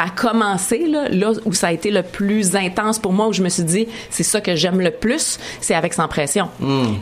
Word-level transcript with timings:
ça 0.00 0.06
a 0.06 0.10
commencé 0.10 0.86
là, 0.86 1.08
là 1.10 1.32
où 1.44 1.52
ça 1.52 1.68
a 1.68 1.72
été 1.72 1.90
le 1.90 2.02
plus 2.02 2.56
intense 2.56 2.98
pour 2.98 3.12
moi, 3.12 3.28
où 3.28 3.32
je 3.34 3.42
me 3.42 3.48
suis 3.50 3.64
dit, 3.64 3.86
c'est 4.08 4.22
ça 4.22 4.40
que 4.40 4.54
j'aime 4.56 4.80
le 4.80 4.90
plus, 4.90 5.38
c'est 5.60 5.74
avec 5.74 5.92
Sans 5.92 6.08
Pression. 6.08 6.48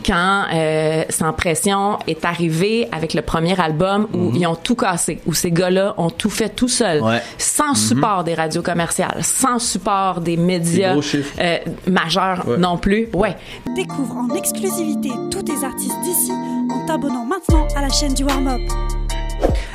Quand 0.05 0.43
euh, 0.53 1.03
Sans 1.09 1.31
Pression 1.31 1.97
est 2.07 2.25
arrivé 2.25 2.89
avec 2.91 3.13
le 3.13 3.21
premier 3.21 3.57
album 3.59 4.07
où 4.13 4.31
ils 4.35 4.45
ont 4.47 4.55
tout 4.55 4.75
cassé, 4.75 5.19
où 5.25 5.33
ces 5.33 5.51
gars-là 5.51 5.93
ont 5.97 6.09
tout 6.09 6.29
fait 6.29 6.49
tout 6.49 6.67
seuls, 6.67 7.01
Ouais. 7.01 7.21
sans 7.37 7.73
support 7.73 8.23
des 8.25 8.33
radios 8.33 8.61
commerciales, 8.61 9.19
sans 9.21 9.59
support 9.59 10.19
des 10.19 10.35
médias 10.35 10.95
euh, 11.39 11.57
majeurs 11.87 12.43
Ouais. 12.47 12.57
non 12.57 12.77
plus. 12.77 13.07
Ouais. 13.13 13.35
Découvre 13.75 14.17
en 14.17 14.35
exclusivité 14.35 15.09
tous 15.31 15.43
tes 15.43 15.63
artistes 15.63 15.99
d'ici 16.03 16.31
en 16.71 16.85
t'abonnant 16.85 17.25
maintenant 17.25 17.65
à 17.77 17.81
la 17.81 17.89
chaîne 17.89 18.13
du 18.13 18.23
Warm-Up. 18.25 18.59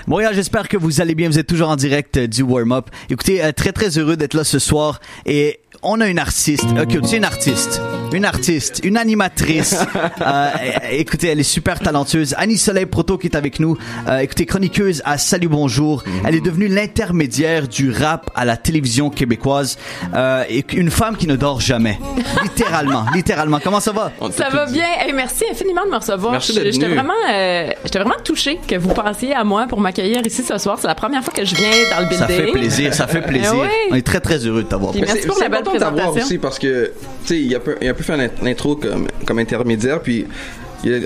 Montréal, 0.06 0.34
j'espère 0.34 0.68
que 0.68 0.76
vous 0.76 1.00
allez 1.00 1.14
bien. 1.14 1.28
Vous 1.28 1.38
êtes 1.38 1.46
toujours 1.46 1.70
en 1.70 1.76
direct 1.76 2.16
euh, 2.16 2.26
du 2.26 2.42
warm-up. 2.42 2.90
Écoutez, 3.08 3.42
euh, 3.42 3.52
très 3.52 3.72
très 3.72 3.98
heureux 3.98 4.16
d'être 4.16 4.34
là 4.34 4.44
ce 4.44 4.58
soir. 4.58 5.00
Et 5.24 5.60
on 5.82 6.00
a 6.00 6.08
une 6.08 6.18
artiste. 6.18 6.66
Ok, 6.80 6.98
c'est 7.04 7.16
une 7.16 7.24
artiste. 7.24 7.80
Une 8.14 8.24
artiste, 8.24 8.80
une 8.84 8.96
animatrice. 8.96 9.76
Euh, 10.20 10.50
écoutez, 10.90 11.28
elle 11.28 11.40
est 11.40 11.42
super 11.42 11.80
talentueuse. 11.80 12.34
Annie 12.38 12.56
Soleil 12.56 12.86
Proto 12.86 13.18
qui 13.18 13.26
est 13.26 13.36
avec 13.36 13.58
nous. 13.60 13.76
Euh, 14.08 14.18
écoutez, 14.18 14.46
chroniqueuse 14.46 15.02
à 15.04 15.18
Salut 15.18 15.48
Bonjour. 15.48 16.02
Elle 16.24 16.36
est 16.36 16.40
devenue 16.40 16.68
l'intermédiaire 16.68 17.68
du 17.68 17.90
rap 17.90 18.30
à 18.34 18.44
la 18.44 18.56
télévision 18.56 19.10
québécoise. 19.10 19.76
Euh, 20.14 20.44
et 20.48 20.64
une 20.74 20.90
femme 20.90 21.16
qui 21.16 21.26
ne 21.26 21.36
dort 21.36 21.60
jamais. 21.60 21.98
littéralement, 22.42 23.04
littéralement. 23.14 23.58
Comment 23.62 23.80
ça 23.80 23.92
va? 23.92 24.12
Ça 24.30 24.48
va 24.50 24.66
dit. 24.66 24.74
bien. 24.74 24.86
Hey, 25.00 25.12
merci 25.12 25.44
infiniment 25.50 25.84
de 25.84 25.90
me 25.90 25.96
recevoir. 25.96 26.32
Merci 26.32 26.54
J'étais 26.54 26.88
vraiment, 26.88 27.12
euh, 27.30 27.70
j'étais 27.84 27.98
vraiment 27.98 28.20
touchée 28.24 28.58
que 28.66 28.76
vous 28.76 28.94
pensiez 28.94 29.34
à 29.34 29.44
moi 29.44 29.66
pour 29.68 29.80
m'accueillir 29.80 30.24
ici 30.24 30.42
ce 30.42 30.56
soir. 30.58 30.78
C'est 30.80 30.86
la 30.86 30.94
première 30.94 31.24
fois 31.24 31.34
que 31.34 31.44
je 31.44 31.54
viens 31.54 31.70
dans 31.90 32.00
le 32.02 32.08
building. 32.08 32.18
Ça 32.18 32.28
fait 32.28 32.52
plaisir, 32.52 32.94
ça 32.94 33.06
fait 33.06 33.22
plaisir. 33.22 33.52
Eh 33.54 33.60
oui. 33.60 33.68
On 33.90 33.94
est 33.96 34.06
très 34.06 34.20
très 34.20 34.38
heureux 34.38 34.62
de 34.62 34.68
t'avoir. 34.68 34.94
Merci 34.94 35.18
c'est 35.20 35.26
pour 35.26 35.38
la 35.38 35.48
belle 35.48 35.60
important 35.60 35.78
d'avoir 35.78 35.94
présentation. 35.94 36.26
aussi 36.26 36.38
parce 36.38 36.58
que, 36.58 36.92
tu 37.22 37.26
sais, 37.26 37.40
il 37.40 37.54
a 37.54 37.60
peu, 37.60 37.76
fait 38.04 38.16
l'int- 38.16 38.42
l'intro 38.42 38.76
comme, 38.76 39.08
comme 39.26 39.38
intermédiaire, 39.38 40.00
puis 40.00 40.26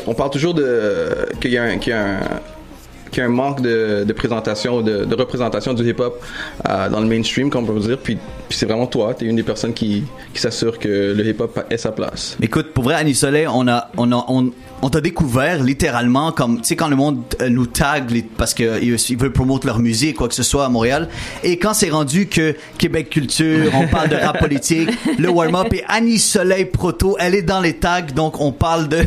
on 0.07 0.15
parle 0.15 0.31
toujours 0.31 0.55
de 0.55 1.29
qu'il 1.41 1.53
y 1.53 1.59
a 1.59 1.65
un, 1.65 1.79
qu'il 3.11 3.23
y 3.23 3.27
a 3.27 3.27
un 3.27 3.33
manque 3.33 3.61
de, 3.61 4.05
de 4.05 4.13
présentation, 4.13 4.83
de, 4.83 5.05
de 5.05 5.15
représentation 5.15 5.75
du 5.75 5.89
hip-hop 5.89 6.23
euh, 6.69 6.89
dans 6.89 7.01
le 7.01 7.07
mainstream, 7.07 7.51
comme 7.51 7.69
on 7.69 7.75
peut 7.75 7.81
dire, 7.81 7.99
puis, 7.99 8.17
puis 8.49 8.59
c'est 8.59 8.67
vraiment 8.67 8.87
toi, 8.87 9.15
tu 9.15 9.25
es 9.25 9.29
une 9.29 9.37
des 9.37 9.43
personnes 9.43 9.75
qui, 9.75 10.05
qui 10.33 10.41
s'assure 10.41 10.79
que 10.79 11.15
le 11.17 11.27
hip-hop 11.27 11.61
ait 11.71 11.77
sa 11.77 11.93
place. 11.93 12.37
Écoute, 12.41 12.73
pour 12.73 12.85
vrai, 12.85 12.95
Annie 12.95 13.15
Soleil, 13.15 13.47
on 13.53 13.67
a, 13.69 13.91
on 13.97 14.13
a, 14.13 14.25
on, 14.29 14.53
on 14.83 14.91
t'a 14.91 15.01
découvert 15.01 15.63
littéralement 15.63 16.33
comme, 16.33 16.59
tu 16.59 16.69
sais, 16.69 16.77
quand 16.77 16.89
le 16.89 16.97
monde 16.97 17.23
euh, 17.41 17.49
nous 17.49 17.67
tag 17.67 18.09
parce 18.37 18.55
que 18.55 18.83
ils 18.83 19.17
veulent 19.17 19.33
promouvoir 19.33 19.61
leur 19.65 19.79
musique, 19.79 20.17
quoi 20.17 20.29
que 20.29 20.35
ce 20.35 20.43
soit 20.43 20.65
à 20.65 20.69
Montréal. 20.69 21.09
Et 21.43 21.59
quand 21.59 21.75
c'est 21.75 21.91
rendu 21.91 22.27
que 22.27 22.55
Québec 22.79 23.11
Culture, 23.11 23.71
on 23.75 23.87
parle 23.91 24.09
de 24.09 24.17
rap 24.17 24.39
politique, 24.39 24.91
le 25.19 25.29
warm-up 25.29 25.73
et 25.73 25.83
Annie 25.89 26.19
Soleil 26.19 26.67
Proto, 26.67 27.17
elle 27.19 27.35
est 27.35 27.43
dans 27.43 27.61
les 27.61 27.75
tags, 27.75 28.03
donc 28.03 28.41
on 28.41 28.53
parle 28.53 28.89
de, 28.89 28.99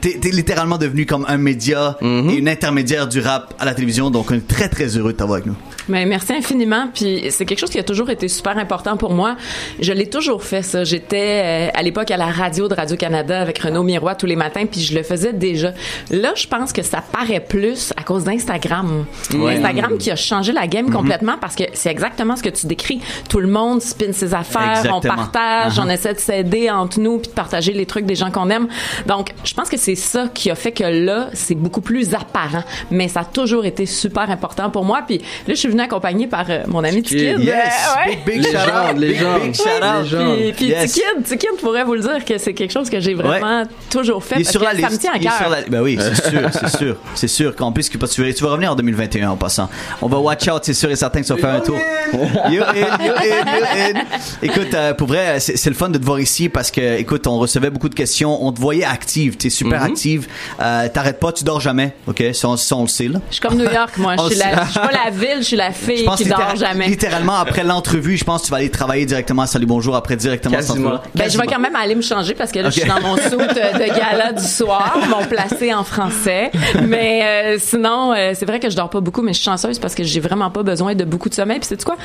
t'es, 0.00 0.18
t'es 0.20 0.30
littéralement 0.30 0.78
devenu 0.78 1.06
comme 1.06 1.24
un 1.28 1.36
média 1.36 1.98
et 2.02 2.34
une 2.34 2.48
intermédiaire 2.48 3.06
du 3.06 3.20
rap 3.20 3.47
à 3.58 3.64
la 3.64 3.74
télévision, 3.74 4.10
donc 4.10 4.30
on 4.30 4.34
est 4.34 4.46
très 4.46 4.68
très 4.68 4.96
heureux 4.96 5.12
de 5.12 5.18
t'avoir 5.18 5.36
avec 5.36 5.46
nous. 5.46 5.56
Mais 5.88 6.04
merci 6.04 6.32
infiniment. 6.34 6.88
Puis 6.94 7.24
c'est 7.30 7.46
quelque 7.46 7.58
chose 7.58 7.70
qui 7.70 7.78
a 7.78 7.82
toujours 7.82 8.10
été 8.10 8.28
super 8.28 8.58
important 8.58 8.96
pour 8.96 9.12
moi. 9.12 9.36
Je 9.80 9.92
l'ai 9.92 10.08
toujours 10.08 10.42
fait 10.42 10.62
ça. 10.62 10.84
J'étais 10.84 11.70
euh, 11.72 11.78
à 11.78 11.82
l'époque 11.82 12.10
à 12.10 12.16
la 12.16 12.26
radio 12.26 12.68
de 12.68 12.74
Radio 12.74 12.96
Canada 12.96 13.40
avec 13.40 13.58
Renaud 13.58 13.82
Miroir 13.82 14.16
tous 14.16 14.26
les 14.26 14.36
matins, 14.36 14.66
puis 14.70 14.80
je 14.82 14.94
le 14.94 15.02
faisais 15.02 15.32
déjà. 15.32 15.72
Là, 16.10 16.32
je 16.36 16.46
pense 16.46 16.72
que 16.72 16.82
ça 16.82 17.00
paraît 17.00 17.40
plus 17.40 17.92
à 17.96 18.02
cause 18.02 18.24
d'Instagram. 18.24 19.06
Ouais. 19.34 19.56
Instagram 19.56 19.96
qui 19.98 20.10
a 20.10 20.16
changé 20.16 20.52
la 20.52 20.66
game 20.66 20.90
complètement 20.90 21.36
parce 21.40 21.54
que 21.56 21.64
c'est 21.72 21.90
exactement 21.90 22.36
ce 22.36 22.42
que 22.42 22.50
tu 22.50 22.66
décris. 22.66 23.00
Tout 23.30 23.40
le 23.40 23.48
monde 23.48 23.80
spin 23.80 24.12
ses 24.12 24.34
affaires, 24.34 24.84
on 24.92 25.00
partage, 25.00 25.38
Uh-huh. 25.78 25.82
on 25.84 25.88
essaie 25.88 26.14
de 26.14 26.18
s'aider 26.18 26.70
entre 26.70 27.00
nous 27.00 27.18
puis 27.18 27.28
de 27.28 27.34
partager 27.34 27.72
les 27.72 27.86
trucs 27.86 28.06
des 28.06 28.14
gens 28.14 28.30
qu'on 28.30 28.48
aime. 28.50 28.68
Donc, 29.06 29.32
je 29.44 29.54
pense 29.54 29.68
que 29.68 29.76
c'est 29.76 29.94
ça 29.94 30.28
qui 30.32 30.50
a 30.50 30.54
fait 30.54 30.72
que 30.72 30.84
là, 30.84 31.28
c'est 31.32 31.54
beaucoup 31.54 31.80
plus 31.80 32.14
apparent. 32.14 32.62
Mais 32.90 33.08
ça 33.08 33.20
a 33.20 33.24
toujours 33.38 33.64
été 33.64 33.86
super 33.86 34.30
important 34.30 34.70
pour 34.70 34.84
moi. 34.84 35.02
Puis 35.06 35.18
là, 35.18 35.24
je 35.48 35.54
suis 35.54 35.68
venue 35.68 35.82
accompagnée 35.82 36.26
par 36.26 36.46
euh, 36.50 36.62
mon 36.66 36.82
ami 36.84 37.02
Tikid. 37.02 37.38
Yes, 37.40 37.48
Euh, 37.48 38.10
ouais. 38.10 38.18
big, 38.26 38.36
big 38.42 38.44
Légende, 38.44 38.96
big, 38.98 39.10
légende. 39.10 39.42
big 39.42 39.54
shout 39.54 39.62
out. 39.62 40.02
Légende. 40.02 40.36
Puis, 40.38 40.52
puis 40.52 40.66
Yes. 40.68 40.92
Tikid, 40.92 41.22
Tikid 41.24 41.56
pourrait 41.60 41.84
vous 41.84 41.94
le 41.94 42.00
dire 42.00 42.24
que 42.24 42.36
c'est 42.38 42.54
quelque 42.54 42.72
chose 42.72 42.90
que 42.90 43.00
j'ai 43.00 43.14
vraiment 43.14 43.62
toujours 43.90 44.22
fait 44.24 44.36
Il 44.36 44.40
est 44.40 44.44
parce 44.44 44.52
sur 44.52 44.60
que 44.60 44.64
la 44.66 44.70
ça 44.72 44.76
liste. 44.88 44.92
me 44.92 44.98
tient 44.98 45.12
à 45.12 45.18
cœur. 45.18 45.48
la- 45.50 45.62
Ben 45.68 45.80
oui, 45.82 45.98
c'est 46.00 46.30
sûr, 46.30 46.40
c'est 46.52 46.76
sûr, 46.78 46.96
c'est 47.14 47.28
sûr 47.28 47.56
qu'en 47.56 47.72
plus 47.72 47.88
que 47.88 47.96
parce 47.98 48.12
que 48.12 48.16
tu 48.16 48.26
vas- 48.26 48.32
tu 48.32 48.44
vas 48.44 48.50
revenir 48.50 48.72
en 48.72 48.76
2021 48.76 49.30
en 49.30 49.36
passant. 49.36 49.68
On 50.02 50.08
va 50.08 50.18
watch 50.18 50.48
out, 50.48 50.60
c'est 50.62 50.74
sûr 50.74 50.90
et 50.90 50.96
certain 50.96 51.20
que 51.22 51.26
tu 51.26 51.32
vas 51.32 51.38
faire 51.38 51.54
un 51.54 51.60
tour. 51.60 51.78
You 52.50 52.62
in, 52.62 53.04
you 53.04 53.12
in, 53.12 53.58
you 53.58 53.64
in. 53.96 54.00
Écoute, 54.42 54.72
euh, 54.74 54.94
pour 54.94 55.08
vrai, 55.08 55.38
c'est 55.40 55.66
le 55.70 55.74
fun 55.76 55.88
de 55.90 55.98
te 55.98 56.04
voir 56.04 56.18
ici 56.20 56.48
parce 56.48 56.70
que, 56.70 56.98
écoute, 56.98 57.26
on 57.26 57.38
recevait 57.38 57.70
beaucoup 57.70 57.88
de 57.88 57.94
questions, 57.94 58.44
on 58.44 58.52
te 58.52 58.60
voyait 58.60 58.84
active, 58.84 59.36
t'es 59.36 59.50
super 59.50 59.82
Mm-hmm. 59.82 59.84
active, 59.90 60.26
euh, 60.60 60.88
t'arrêtes 60.92 61.20
pas, 61.20 61.32
tu 61.32 61.44
dors 61.44 61.60
jamais, 61.60 61.94
ok, 62.06 62.22
ça, 62.32 62.48
on- 62.48 62.56
ça, 62.56 62.76
on 62.76 62.82
le 62.82 62.88
sait 62.88 63.08
là. 63.08 63.20
Je 63.28 63.34
suis 63.34 63.40
comme 63.40 63.56
New 63.56 63.70
York, 63.70 63.96
moi. 63.98 64.16
Je 64.16 64.22
On 64.22 64.26
suis, 64.28 64.36
sait. 64.36 64.50
la, 64.50 64.64
je 64.64 64.70
suis 64.70 64.80
pas 64.80 64.90
la 65.04 65.10
ville, 65.10 65.38
je 65.38 65.42
suis 65.42 65.56
la 65.56 65.72
fille 65.72 66.08
qui 66.16 66.24
dort 66.24 66.56
jamais. 66.56 66.88
littéralement 66.88 67.36
après 67.36 67.62
l'entrevue, 67.64 68.16
je 68.16 68.24
pense 68.24 68.42
que 68.42 68.46
tu 68.46 68.50
vas 68.50 68.58
aller 68.58 68.70
travailler 68.70 69.06
directement 69.06 69.42
à 69.42 69.46
Salut 69.46 69.66
Bonjour 69.66 69.94
après 69.96 70.16
directement 70.16 70.56
à. 70.56 71.02
Ben, 71.14 71.30
je 71.30 71.38
vais 71.38 71.46
quand 71.46 71.58
même 71.58 71.76
aller 71.76 71.94
me 71.94 72.02
changer 72.02 72.34
parce 72.34 72.52
que 72.52 72.60
là, 72.60 72.70
je 72.70 72.80
suis 72.80 72.88
dans 72.88 73.00
mon 73.00 73.16
suit 73.16 73.30
de 73.30 73.98
gala 73.98 74.32
du 74.32 74.44
soir, 74.44 74.96
mon 75.10 75.24
placé 75.26 75.74
en 75.74 75.84
français. 75.84 76.50
Mais 76.86 77.22
euh, 77.24 77.58
sinon, 77.60 78.12
euh, 78.14 78.32
c'est 78.34 78.46
vrai 78.46 78.60
que 78.60 78.70
je 78.70 78.76
dors 78.76 78.90
pas 78.90 79.00
beaucoup, 79.00 79.22
mais 79.22 79.32
je 79.32 79.38
suis 79.38 79.44
chanceuse 79.44 79.78
parce 79.78 79.94
que 79.94 80.04
j'ai 80.04 80.20
vraiment 80.20 80.50
pas 80.50 80.62
besoin 80.62 80.94
de 80.94 81.04
beaucoup 81.04 81.28
de 81.28 81.34
sommeil. 81.34 81.58
Puis 81.58 81.68
c'est 81.68 81.84
quoi? 81.84 81.96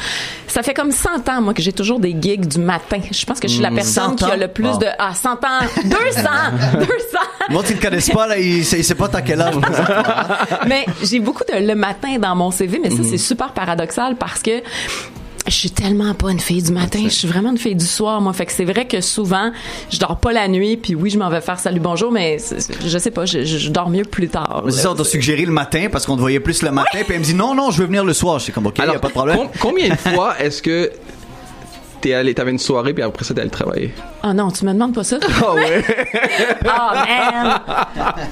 Ça 0.47 0.61
fait 0.61 0.73
comme 0.73 0.91
100 0.91 1.29
ans, 1.29 1.41
moi, 1.41 1.53
que 1.53 1.61
j'ai 1.61 1.73
toujours 1.73 2.00
des 2.00 2.16
gigs 2.19 2.45
du 2.47 2.59
matin. 2.59 3.00
Je 3.11 3.25
pense 3.25 3.40
que 3.40 3.47
je 3.47 3.53
suis 3.53 3.63
la 3.63 3.72
personne 3.72 4.17
100 4.17 4.25
qui 4.25 4.31
a 4.31 4.38
le 4.38 4.47
plus 4.47 4.78
de 4.78 4.88
ah 5.00 5.13
100 5.13 5.29
ans, 5.31 5.38
200, 5.85 5.94
200. 6.79 6.88
Moi, 7.50 7.63
tu 7.67 7.75
ne 7.75 7.79
connais 7.81 8.00
pas, 8.13 8.28
là, 8.28 8.38
il, 8.38 8.59
il 8.59 8.66
sait 8.66 8.95
pas 8.95 9.07
t'as 9.07 9.22
quel 9.22 9.41
âge. 9.41 9.55
mais 10.67 10.85
j'ai 11.13 11.19
beaucoup 11.19 11.44
de 11.44 11.66
le 11.66 11.75
matin 11.75 12.18
dans 12.19 12.35
mon 12.35 12.51
CV, 12.51 12.79
mais 12.81 12.90
ça 12.90 13.03
c'est 13.03 13.18
super 13.18 13.53
paradoxal 13.53 14.16
parce 14.18 14.41
que 14.41 14.51
je 15.46 15.51
suis 15.51 15.72
tellement 15.72 16.13
pas 16.13 16.31
une 16.31 16.40
fille 16.40 16.63
du 16.63 16.72
matin, 16.72 17.01
je 17.03 17.09
suis 17.09 17.28
vraiment 17.28 17.51
une 17.51 17.57
fille 17.57 17.75
du 17.75 17.85
soir 17.85 18.22
moi. 18.22 18.31
Fait 18.31 18.46
que 18.46 18.53
c'est 18.53 18.63
vrai 18.63 18.88
que 18.88 19.01
souvent 19.01 19.52
je 19.91 20.00
dors 20.00 20.18
pas 20.18 20.31
la 20.31 20.47
nuit, 20.47 20.78
puis 20.78 20.96
oui 20.96 21.09
je 21.09 21.18
m'en 21.19 21.29
vais 21.29 21.41
faire 21.41 21.59
salut 21.59 21.81
bonjour, 21.81 22.12
mais 22.13 22.38
je 22.85 22.97
sais 22.97 23.12
pas, 23.12 23.25
je, 23.25 23.44
je- 23.44 23.57
je 23.57 23.69
dors 23.69 23.90
mieux 23.90 24.06
plus 24.06 24.29
tard. 24.29 24.63
C'est 24.69 24.81
ça, 24.81 24.91
on 24.91 24.96
t'a 24.96 25.03
suggéré 25.03 25.46
le 25.46 25.52
matin 25.52 25.88
parce 25.91 26.06
qu'on 26.06 26.16
te 26.16 26.22
voyait 26.22 26.40
plus 26.40 26.62
le 26.62 26.72
matin, 26.72 27.00
puis 27.03 27.13
elle 27.13 27.19
me 27.19 27.25
dit 27.25 27.34
non, 27.35 27.53
non, 27.56 27.72
je 27.72 27.79
veux 27.79 27.85
venir 27.88 28.06
le 28.06 28.13
soir. 28.13 28.40
Je 28.40 28.46
suis 28.46 28.53
comme, 28.53 28.68
ok, 28.68 28.78
y 28.78 28.81
a 28.84 29.00
pas 29.00 29.07
de 29.09 29.13
problème. 29.13 29.38
com- 29.38 29.50
combien 29.59 29.90
de 29.90 29.96
fois 29.97 30.35
est-ce 30.40 30.62
que 30.62 30.91
t'es 32.03 32.14
allé, 32.14 32.34
t'avais 32.34 32.52
une 32.52 32.59
soirée, 32.59 32.94
puis 32.94 33.02
après 33.02 33.24
ça, 33.24 33.34
t'es 33.34 33.41
allé 33.41 33.50
travailler? 33.50 33.91
Ah 34.22 34.34
non, 34.34 34.52
tu 34.52 34.66
me 34.66 34.74
demandes 34.74 34.94
pas 34.94 35.03
ça. 35.03 35.18
Ah 35.44 35.53
ouais? 35.53 35.84
Ah 36.66 37.06
man. 37.08 37.59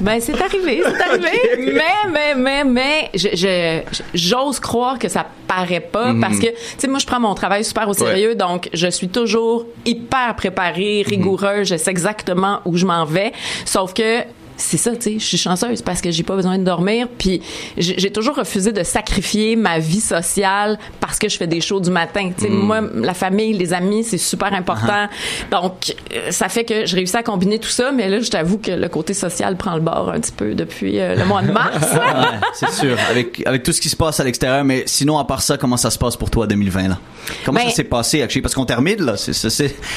Ben 0.01 0.19
c'est 0.19 0.39
arrivé, 0.41 0.83
c'est 0.85 1.01
arrivé. 1.09 1.71
Mais 1.73 2.09
mais 2.11 2.35
mais 2.35 2.63
mais 2.63 3.09
je- 3.13 3.35
je- 3.35 3.81
j'ose 4.13 4.59
croire 4.59 4.99
que 4.99 5.07
ça 5.09 5.25
paraît 5.47 5.79
pas 5.79 6.13
parce 6.19 6.37
que 6.39 6.47
tu 6.47 6.55
sais 6.77 6.87
moi 6.87 6.99
je 6.99 7.05
prends 7.05 7.19
mon 7.19 7.33
travail 7.35 7.63
super 7.65 7.87
au 7.89 7.93
sérieux 7.93 8.35
donc 8.35 8.69
je 8.73 8.87
suis 8.87 9.09
toujours 9.09 9.65
hyper 9.85 10.35
préparée, 10.35 11.03
rigoureuse, 11.05 11.67
je 11.69 11.75
sais 11.77 11.91
exactement 11.91 12.59
où 12.65 12.77
je 12.77 12.85
m'en 12.85 13.05
vais. 13.05 13.31
Sauf 13.65 13.93
que 13.93 14.21
c'est 14.61 14.77
ça, 14.77 14.91
tu 14.95 15.01
sais, 15.01 15.13
je 15.19 15.25
suis 15.25 15.37
chanceuse 15.37 15.81
parce 15.81 16.01
que 16.01 16.11
j'ai 16.11 16.23
pas 16.23 16.35
besoin 16.35 16.57
de 16.57 16.63
dormir. 16.63 17.07
Puis 17.17 17.41
j'ai 17.77 18.11
toujours 18.11 18.35
refusé 18.35 18.71
de 18.71 18.83
sacrifier 18.83 19.55
ma 19.55 19.79
vie 19.79 19.99
sociale 19.99 20.77
parce 20.99 21.17
que 21.19 21.27
je 21.29 21.37
fais 21.37 21.47
des 21.47 21.61
shows 21.61 21.79
du 21.79 21.89
matin. 21.89 22.31
Tu 22.37 22.45
sais, 22.45 22.49
moi, 22.49 22.81
la 22.93 23.13
famille, 23.13 23.53
les 23.53 23.73
amis, 23.73 24.03
c'est 24.03 24.17
super 24.17 24.53
important. 24.53 25.07
Donc, 25.51 25.95
euh, 26.13 26.31
ça 26.31 26.47
fait 26.49 26.63
que 26.63 26.85
je 26.85 26.95
réussis 26.95 27.17
à 27.17 27.23
combiner 27.23 27.59
tout 27.59 27.69
ça. 27.69 27.91
Mais 27.91 28.07
là, 28.09 28.19
je 28.19 28.29
t'avoue 28.29 28.57
que 28.59 28.71
le 28.71 28.87
côté 28.89 29.13
social 29.13 29.55
prend 29.57 29.75
le 29.75 29.81
bord 29.81 30.09
un 30.13 30.19
petit 30.19 30.31
peu 30.31 30.53
depuis 30.53 30.99
euh, 30.99 31.15
le 31.15 31.25
mois 31.25 31.41
de 31.41 31.51
mars. 31.51 31.77
Ouais, 32.01 32.37
c'est 32.53 32.71
sûr. 32.71 32.97
Avec, 33.09 33.41
avec 33.45 33.63
tout 33.63 33.71
ce 33.71 33.81
qui 33.81 33.89
se 33.89 33.95
passe 33.95 34.19
à 34.19 34.23
l'extérieur, 34.23 34.63
mais 34.63 34.83
sinon, 34.85 35.17
à 35.17 35.25
part 35.25 35.41
ça, 35.41 35.57
comment 35.57 35.77
ça 35.77 35.89
se 35.89 35.97
passe 35.97 36.15
pour 36.15 36.29
toi 36.29 36.47
2020, 36.47 36.87
là? 36.89 36.97
Comment 37.45 37.59
Ben- 37.59 37.69
ça 37.69 37.75
s'est 37.75 37.83
passé, 37.83 38.21
actually? 38.21 38.41
Parce 38.41 38.53
qu'on 38.55 38.65
termine, 38.65 39.01
là. 39.01 39.17
Cette, 39.17 39.33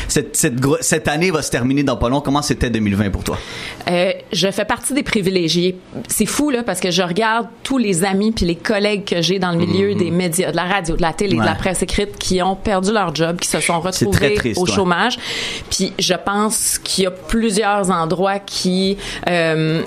cette, 0.09 0.67
cette 0.81 1.09
année 1.09 1.31
va 1.31 1.43
se 1.43 1.51
terminer 1.51 1.83
dans 1.83 1.97
pas 1.97 2.09
long. 2.09 2.21
Comment 2.21 2.43
c'était 2.43 2.71
2020 2.71 3.11
pour 3.11 3.25
toi? 3.25 3.39
Euh, 3.91 4.13
je 4.33 4.51
fais 4.55 4.65
partie 4.65 4.95
des 4.95 5.03
privilégiés. 5.03 5.77
C'est 6.09 6.27
fou 6.27 6.51
là 6.51 6.63
parce 6.63 6.81
que 6.81 6.91
je 6.91 7.03
regarde 7.03 7.49
tous 7.63 7.79
les 7.79 8.05
amis 8.05 8.33
puis 8.33 8.47
les 8.47 8.57
collègues 8.57 9.05
que 9.05 9.23
j'ai 9.23 9.39
dans 9.39 9.53
le 9.53 9.59
milieu 9.59 9.95
des 9.95 10.11
médias, 10.11 10.51
de 10.51 10.57
la 10.57 10.65
radio, 10.65 10.97
de 10.97 11.03
la 11.03 11.13
télé, 11.13 11.37
de 11.37 11.43
la. 11.43 11.53
Ouais. 11.53 11.59
presse 11.59 11.83
écrite 11.83 12.19
qui 12.19 12.43
ont 12.43 12.57
perdu 12.57 12.93
leur 12.93 13.15
job, 13.15 13.39
qui 13.39 13.49
se 13.49 13.61
sont 13.61 13.81
retrouvés 13.81 14.35
triste, 14.35 14.61
au 14.61 14.67
ouais. 14.67 14.73
chômage. 14.73 15.19
Puis 15.71 15.93
je 15.99 16.15
pense 16.15 16.79
qu'il 16.79 17.05
y 17.05 17.07
a 17.07 17.11
plusieurs 17.11 17.91
endroits 17.91 18.39
qui 18.39 18.97
euh, 19.29 19.83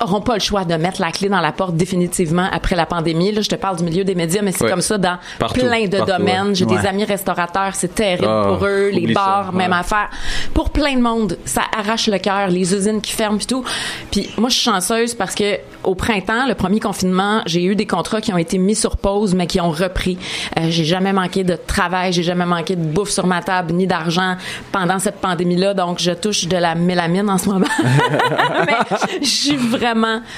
auront 0.00 0.20
pas 0.20 0.34
le 0.34 0.40
choix 0.40 0.64
de 0.64 0.74
mettre 0.74 1.00
la 1.00 1.10
clé 1.12 1.28
dans 1.28 1.40
la 1.40 1.52
porte 1.52 1.76
définitivement 1.76 2.48
après 2.52 2.76
la 2.76 2.86
pandémie. 2.86 3.32
Là, 3.32 3.40
je 3.42 3.48
te 3.48 3.54
parle 3.54 3.76
du 3.76 3.84
milieu 3.84 4.04
des 4.04 4.14
médias, 4.14 4.42
mais 4.42 4.52
c'est 4.52 4.64
Ouais. 4.64 4.70
comme 4.70 4.80
ça 4.80 4.98
dans 4.98 5.18
Partout, 5.38 5.60
plein 5.60 5.86
de 5.86 5.96
partout, 5.98 6.12
domaines. 6.18 6.48
ouais. 6.48 6.54
J'ai 6.54 6.64
Ouais. 6.64 6.78
des 6.80 6.86
amis 6.86 7.04
restaurateurs, 7.04 7.74
c'est 7.74 7.94
terrible 7.94 8.26
Ah, 8.28 8.44
pour 8.46 8.64
eux. 8.66 8.90
Les 8.92 9.08
ça, 9.08 9.12
bars, 9.14 9.52
même 9.52 9.72
affaire. 9.72 10.08
Pour 10.52 10.70
plein 10.70 10.94
de 10.96 11.00
monde, 11.02 11.38
ça 11.44 11.62
arrache 11.76 12.06
le 12.08 12.18
cœur. 12.18 12.48
Les 12.48 12.74
usines 12.74 13.00
qui 13.00 13.12
ferment 13.12 13.36
puis 13.38 13.46
tout. 13.46 13.64
Puis 14.10 14.30
moi, 14.38 14.48
je 14.48 14.54
suis 14.54 14.64
chanceuse 14.70 15.14
parce 15.14 15.34
que 15.34 15.58
au 15.82 15.94
printemps, 15.94 16.46
le 16.48 16.54
premier 16.54 16.80
confinement, 16.80 17.42
j'ai 17.46 17.62
eu 17.62 17.76
des 17.76 17.86
contrats 17.86 18.20
qui 18.20 18.32
ont 18.32 18.38
été 18.38 18.58
mis 18.58 18.74
sur 18.74 18.96
pause, 18.96 19.34
mais 19.34 19.46
qui 19.46 19.60
ont 19.60 19.70
repris. 19.70 20.18
Euh, 20.58 20.62
j'ai 20.70 20.84
jamais 20.84 21.12
manqué 21.12 21.44
de 21.44 21.56
travail, 21.56 22.12
j'ai 22.12 22.22
jamais 22.22 22.46
manqué 22.46 22.74
de 22.74 22.82
bouffe 22.82 23.10
sur 23.10 23.26
ma 23.26 23.42
table, 23.42 23.72
ni 23.74 23.86
d'argent 23.86 24.36
pendant 24.72 24.98
cette 24.98 25.20
pandémie-là. 25.20 25.74
Donc, 25.74 25.98
je 26.00 26.10
touche 26.12 26.46
de 26.48 26.56
la 26.56 26.74
mélamine 26.74 27.28
en 27.28 27.36
ce 27.38 27.48
moment. 27.50 27.66
mais 28.66 28.96
je 29.20 29.26
suis 29.26 29.56
vraiment 29.56 29.83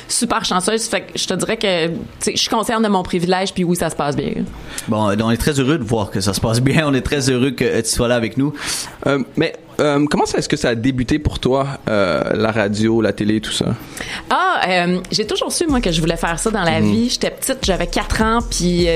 super 0.08 0.44
chanceuse. 0.44 0.90
Je 1.14 1.26
te 1.26 1.34
dirais 1.34 1.56
que 1.56 1.90
je 2.25 2.37
suis 2.37 2.48
consciente 2.48 2.82
de 2.82 2.88
mon 2.88 3.02
privilège, 3.02 3.52
puis 3.52 3.64
oui, 3.64 3.76
ça 3.76 3.90
se 3.90 3.96
passe 3.96 4.16
bien. 4.16 4.32
Bon, 4.88 5.08
euh, 5.08 5.16
on 5.22 5.31
est 5.31 5.37
très 5.37 5.58
heureux 5.58 5.78
de 5.78 5.84
voir 5.84 6.10
que 6.10 6.20
ça 6.20 6.32
se 6.32 6.40
passe 6.40 6.60
bien. 6.60 6.87
On 6.87 6.94
est 6.94 7.02
très 7.02 7.31
heureux 7.31 7.50
que 7.50 7.81
tu 7.81 7.88
sois 7.88 8.08
là 8.08 8.16
avec 8.16 8.37
nous. 8.37 8.52
Euh, 9.06 9.22
mais 9.37 9.54
euh, 9.81 10.06
comment 10.11 10.26
ça 10.26 10.38
est-ce 10.38 10.49
que 10.49 10.56
ça 10.56 10.70
a 10.70 10.75
débuté 10.75 11.19
pour 11.19 11.38
toi, 11.38 11.67
euh, 11.88 12.23
la 12.34 12.50
radio, 12.50 13.00
la 13.00 13.12
télé, 13.12 13.40
tout 13.40 13.52
ça? 13.52 13.67
Ah, 14.31 14.61
euh, 14.69 15.00
j'ai 15.11 15.26
toujours 15.26 15.52
su 15.52 15.67
moi 15.67 15.81
que 15.81 15.93
je 15.93 16.00
voulais 16.00 16.17
faire 16.17 16.38
ça 16.38 16.50
dans 16.50 16.62
la 16.62 16.81
vie. 16.81 17.11
J'étais 17.11 17.31
petite, 17.31 17.58
j'avais 17.64 17.87
4 17.87 18.23
ans, 18.23 18.38
puis 18.50 18.88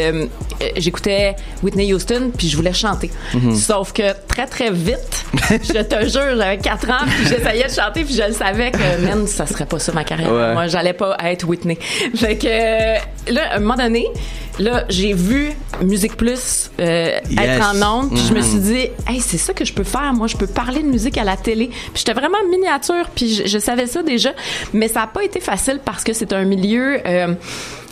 j'écoutais 0.76 1.36
Whitney 1.62 1.92
Houston, 1.92 2.30
puis 2.36 2.48
je 2.48 2.56
voulais 2.56 2.72
chanter. 2.72 3.10
Sauf 3.54 3.92
que 3.92 4.12
très 4.26 4.46
très 4.46 4.70
vite, 4.70 5.24
je 5.50 5.82
te 5.82 6.08
jure, 6.08 6.36
j'avais 6.36 6.58
4 6.58 6.90
ans, 6.90 7.04
puis 7.06 7.26
j'essayais 7.26 7.66
de 7.66 7.72
chanter, 7.72 8.04
puis 8.04 8.14
je 8.14 8.22
le 8.22 8.32
savais 8.32 8.70
que 8.70 9.04
man, 9.04 9.26
ça 9.26 9.46
serait 9.46 9.66
pas 9.66 9.78
ça 9.78 9.92
ma 9.92 10.04
carrière. 10.04 10.32
Ouais. 10.32 10.52
Moi, 10.54 10.66
j'allais 10.66 10.92
pas 10.92 11.16
être 11.24 11.46
Whitney. 11.46 11.78
Fait 12.14 12.36
que 12.36 13.32
là, 13.32 13.52
à 13.52 13.56
un 13.56 13.60
moment 13.60 13.76
donné, 13.76 14.06
là, 14.60 14.84
j'ai 14.88 15.12
vu 15.12 15.50
Musique 15.82 16.16
Plus 16.16 16.70
euh, 16.78 17.18
Yes. 17.30 17.40
être 17.40 17.74
en 17.82 18.00
ondes, 18.02 18.10
puis 18.14 18.22
je 18.28 18.32
me 18.34 18.40
suis 18.42 18.58
dit, 18.58 18.88
hey, 19.08 19.20
c'est 19.20 19.38
ça 19.38 19.52
que 19.52 19.64
je 19.64 19.72
peux 19.72 19.84
faire. 19.84 20.12
Moi, 20.14 20.26
je 20.28 20.36
peux 20.36 20.46
parler 20.46 20.82
de 20.82 20.88
musique 20.88 21.18
à 21.18 21.24
la 21.24 21.36
télé. 21.36 21.68
Puis 21.68 21.92
j'étais 21.96 22.12
vraiment 22.12 22.38
miniature, 22.50 23.08
puis 23.14 23.34
je, 23.34 23.46
je 23.46 23.58
savais 23.58 23.86
ça 23.86 24.02
déjà, 24.02 24.30
mais 24.72 24.88
ça 24.88 25.02
a 25.02 25.06
pas 25.06 25.24
été 25.24 25.40
facile 25.40 25.80
parce 25.84 26.04
que 26.04 26.12
c'est 26.12 26.32
un 26.32 26.44
milieu. 26.44 27.00
euh, 27.06 27.34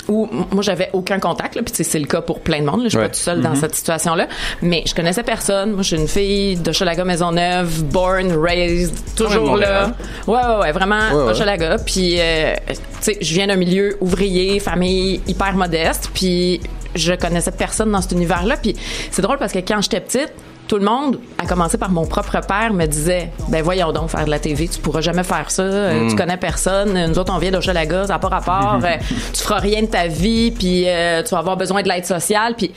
où 0.08 0.28
moi 0.52 0.62
j'avais 0.62 0.90
aucun 0.92 1.18
contact 1.20 1.54
là, 1.54 1.62
puis 1.62 1.84
c'est 1.84 1.98
le 1.98 2.06
cas 2.06 2.20
pour 2.22 2.40
plein 2.40 2.60
de 2.60 2.64
monde 2.66 2.78
là. 2.80 2.84
je 2.84 2.88
suis 2.90 2.98
Ouais. 2.98 3.04
pas 3.04 3.08
toute 3.10 3.16
seule 3.22 3.40
dans 3.42 3.54
cette 3.54 3.74
situation 3.74 4.14
là 4.14 4.26
mais 4.62 4.82
je 4.86 4.94
connaissais 4.94 5.22
personne. 5.22 5.72
Moi 5.72 5.82
je 5.82 5.88
suis 5.88 5.96
une 5.96 6.08
fille 6.08 6.56
de 6.56 6.72
Chalaga 6.72 7.04
Maisonneuve 7.04 7.84
born 7.84 8.32
raised 8.32 8.94
toujours 9.16 9.56
là. 9.56 9.92
Ouais 10.26 10.34
ouais 10.36 10.56
ouais 10.60 10.72
vraiment 10.72 10.98
Ouais, 11.12 11.24
ouais. 11.24 11.30
Hochelaga. 11.32 11.76
Puis 11.84 12.16
euh, 12.18 12.54
tu 12.68 12.74
sais 13.00 13.18
je 13.20 13.34
viens 13.34 13.46
d'un 13.46 13.56
milieu 13.56 13.96
ouvrier 14.00 14.58
famille 14.60 15.20
hyper 15.26 15.54
modeste. 15.54 16.10
Puis 16.14 16.60
je 16.94 17.12
connaissais 17.12 17.52
personne 17.52 17.90
dans 17.92 18.00
cet 18.00 18.12
univers 18.12 18.44
là 18.46 18.56
puis 18.56 18.74
c'est 19.10 19.22
drôle 19.22 19.38
parce 19.38 19.52
que 19.52 19.58
quand 19.58 19.80
j'étais 19.82 20.00
petite 20.00 20.32
tout 20.68 20.76
le 20.76 20.84
monde, 20.84 21.18
à 21.38 21.46
commencer 21.46 21.78
par 21.78 21.90
mon 21.90 22.06
propre 22.06 22.38
père, 22.46 22.72
me 22.72 22.86
disait 22.86 23.30
ben 23.48 23.62
voyons 23.62 23.90
donc 23.92 24.10
faire 24.10 24.26
de 24.26 24.30
la 24.30 24.38
TV, 24.38 24.68
tu 24.68 24.78
pourras 24.78 25.00
jamais 25.00 25.24
faire 25.24 25.50
ça, 25.50 25.62
euh, 25.62 26.08
tu 26.08 26.14
connais 26.14 26.36
personne, 26.36 27.06
nous 27.06 27.18
autres 27.18 27.32
on 27.34 27.38
vient 27.38 27.50
d'Hochelaga, 27.50 28.06
ça 28.06 28.12
n'a 28.12 28.18
pas 28.18 28.28
rapport, 28.28 28.78
euh, 28.84 28.96
tu 29.32 29.42
feras 29.42 29.58
rien 29.58 29.82
de 29.82 29.86
ta 29.86 30.06
vie, 30.06 30.50
puis 30.50 30.84
euh, 30.86 31.22
tu 31.22 31.30
vas 31.30 31.38
avoir 31.38 31.56
besoin 31.56 31.82
de 31.82 31.88
l'aide 31.88 32.04
sociale, 32.04 32.54
puis 32.56 32.70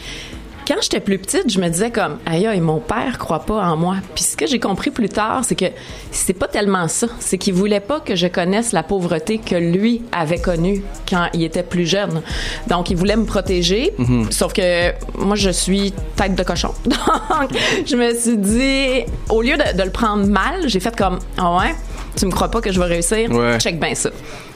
quand 0.74 0.82
j'étais 0.82 1.02
plus 1.02 1.20
petite, 1.20 1.52
je 1.52 1.60
me 1.60 1.68
disais 1.68 1.92
comme 1.92 2.18
aïe 2.26 2.48
aïe, 2.48 2.62
mon 2.62 2.80
père 2.80 3.18
croit 3.18 3.40
pas 3.42 3.62
en 3.66 3.76
moi. 3.76 3.96
Puis 4.16 4.24
ce 4.24 4.38
que 4.38 4.48
j'ai 4.48 4.60
compris 4.60 4.90
plus 4.90 5.10
tard, 5.10 5.42
c'est 5.44 5.56
que 5.56 5.66
c'est 6.12 6.34
pas 6.34 6.48
tellement 6.48 6.88
ça, 6.88 7.08
c'est 7.20 7.38
qu'il 7.38 7.54
voulait 7.54 7.82
pas 7.82 8.00
que 8.00 8.16
je 8.16 8.28
connaisse 8.28 8.72
la 8.72 8.82
pauvreté 8.82 9.38
que 9.38 9.56
lui 9.56 10.02
avait 10.14 10.40
connue 10.40 10.82
quand 11.10 11.28
il 11.34 11.44
était 11.44 11.64
plus 11.64 11.86
jeune. 11.86 12.22
Donc 12.68 12.90
il 12.90 12.96
voulait 12.96 13.18
me 13.18 13.26
protéger, 13.26 13.92
sauf 14.30 14.54
que 14.54 14.92
moi 15.18 15.36
je 15.36 15.50
suis 15.50 15.94
tête 16.16 16.36
de 16.36 16.44
cochon. 16.44 16.74
Donc 16.86 17.50
je 17.86 17.96
me 17.98 18.16
suis 18.18 18.38
dit 18.38 19.12
au 19.30 19.42
lieu 19.42 19.58
de, 19.58 19.78
de 19.78 19.84
le 19.84 19.92
prendre 19.92 20.26
mal, 20.26 20.68
j'ai 20.70 20.80
fait 20.80 20.96
comme 20.96 21.20
ah 21.38 21.58
ouais, 21.58 21.76
tu 22.16 22.26
me 22.26 22.32
crois 22.32 22.50
pas 22.50 22.62
que 22.62 22.72
je 22.72 22.80
vais 22.80 22.86
réussir, 22.88 23.30
Ouais. 23.32 23.60
check 23.60 23.78
bien 23.78 23.94
ça. 23.94 24.10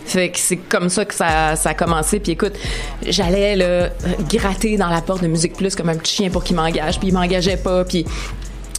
Fait 0.06 0.30
que 0.30 0.38
c'est 0.40 0.57
comme 0.57 0.90
ça 0.90 1.06
que 1.06 1.13
ça, 1.13 1.56
ça 1.56 1.69
a 1.69 1.74
commencé. 1.74 2.19
Puis 2.19 2.34
écoute, 2.34 2.54
j'allais 3.06 3.56
là, 3.56 3.90
gratter 4.30 4.78
dans 4.78 4.90
la 4.90 5.02
porte 5.02 5.24
de 5.24 5.28
Musique 5.28 5.54
Plus 5.54 5.75
comme 5.75 5.90
un 5.90 5.98
petit 5.98 6.16
chien 6.16 6.30
pour 6.30 6.44
qu'il 6.44 6.56
m'engage. 6.56 7.00
Puis 7.00 7.10
il 7.10 7.13
m'engageait 7.13 7.57
pas. 7.57 7.84
Puis 7.84 8.06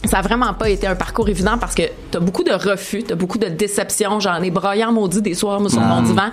ça 0.05 0.19
a 0.19 0.21
vraiment 0.21 0.53
pas 0.53 0.69
été 0.69 0.87
un 0.87 0.95
parcours 0.95 1.27
évident 1.27 1.57
parce 1.57 1.75
que 1.75 1.83
t'as 2.11 2.19
beaucoup 2.19 2.43
de 2.43 2.51
refus, 2.51 3.03
t'as 3.03 3.15
beaucoup 3.15 3.37
de 3.37 3.47
déceptions. 3.47 4.19
J'en 4.19 4.41
ai 4.41 4.51
broyant 4.51 4.91
maudit 4.91 5.21
des 5.21 5.33
soirs 5.33 5.59
moi, 5.59 5.69
sur 5.69 5.81
mon 5.81 6.01
divan. 6.01 6.29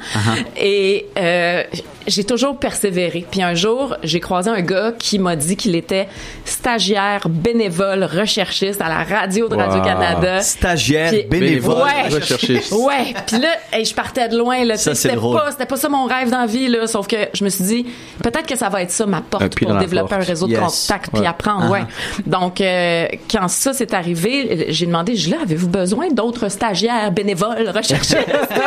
Et 0.56 1.06
euh, 1.18 1.62
j'ai 2.06 2.24
toujours 2.24 2.58
persévéré. 2.58 3.24
Puis 3.30 3.42
un 3.42 3.54
jour, 3.54 3.96
j'ai 4.02 4.20
croisé 4.20 4.50
un 4.50 4.60
gars 4.60 4.92
qui 4.98 5.18
m'a 5.18 5.34
dit 5.36 5.56
qu'il 5.56 5.74
était 5.74 6.08
stagiaire, 6.44 7.28
bénévole, 7.28 8.04
recherchiste 8.04 8.80
à 8.80 8.88
la 8.88 9.02
radio 9.02 9.48
de 9.48 9.54
Wow. 9.56 9.62
Radio-Canada. 9.62 10.40
Stagiaire, 10.42 11.10
Puis- 11.10 11.24
bénévole. 11.24 11.82
Ouais. 11.82 12.08
recherchiste. 12.14 12.72
Ouais, 12.72 13.14
puis 13.26 13.38
là, 13.38 13.48
hey, 13.72 13.84
je 13.84 13.94
partais 13.94 14.28
de 14.28 14.36
loin 14.36 14.62
là, 14.64 14.76
Ça, 14.76 14.94
c'est 14.94 15.02
c'était 15.08 15.16
drôle. 15.16 15.36
pas 15.38 15.50
c'était 15.50 15.66
pas 15.66 15.76
ça 15.76 15.88
mon 15.88 16.04
rêve 16.06 16.30
dans 16.30 16.40
la 16.40 16.46
vie 16.46 16.68
là, 16.68 16.86
sauf 16.86 17.06
que 17.06 17.16
je 17.32 17.44
me 17.44 17.48
suis 17.48 17.64
dit 17.64 17.86
peut-être 18.22 18.46
que 18.46 18.56
ça 18.56 18.68
va 18.68 18.82
être 18.82 18.90
ça 18.90 19.06
ma 19.06 19.20
porte 19.22 19.58
pour 19.58 19.74
développer 19.78 20.08
porte. 20.10 20.22
un 20.22 20.24
réseau 20.26 20.46
de 20.46 20.52
Yes. 20.52 20.60
contacts 20.86 21.10
puis 21.10 21.22
Ouais. 21.22 21.26
apprendre, 21.26 21.70
ouais. 21.70 21.84
Donc 22.26 22.60
euh, 22.60 23.06
quand 23.30 23.48
ça 23.54 23.72
s'est 23.72 23.94
arrivé, 23.94 24.66
j'ai 24.68 24.86
demandé 24.86 25.16
je 25.16 25.30
là 25.30 25.36
avez-vous 25.42 25.68
besoin 25.68 26.08
d'autres 26.08 26.48
stagiaires 26.48 27.10
bénévoles 27.12 27.70
recherchistes? 27.74 28.16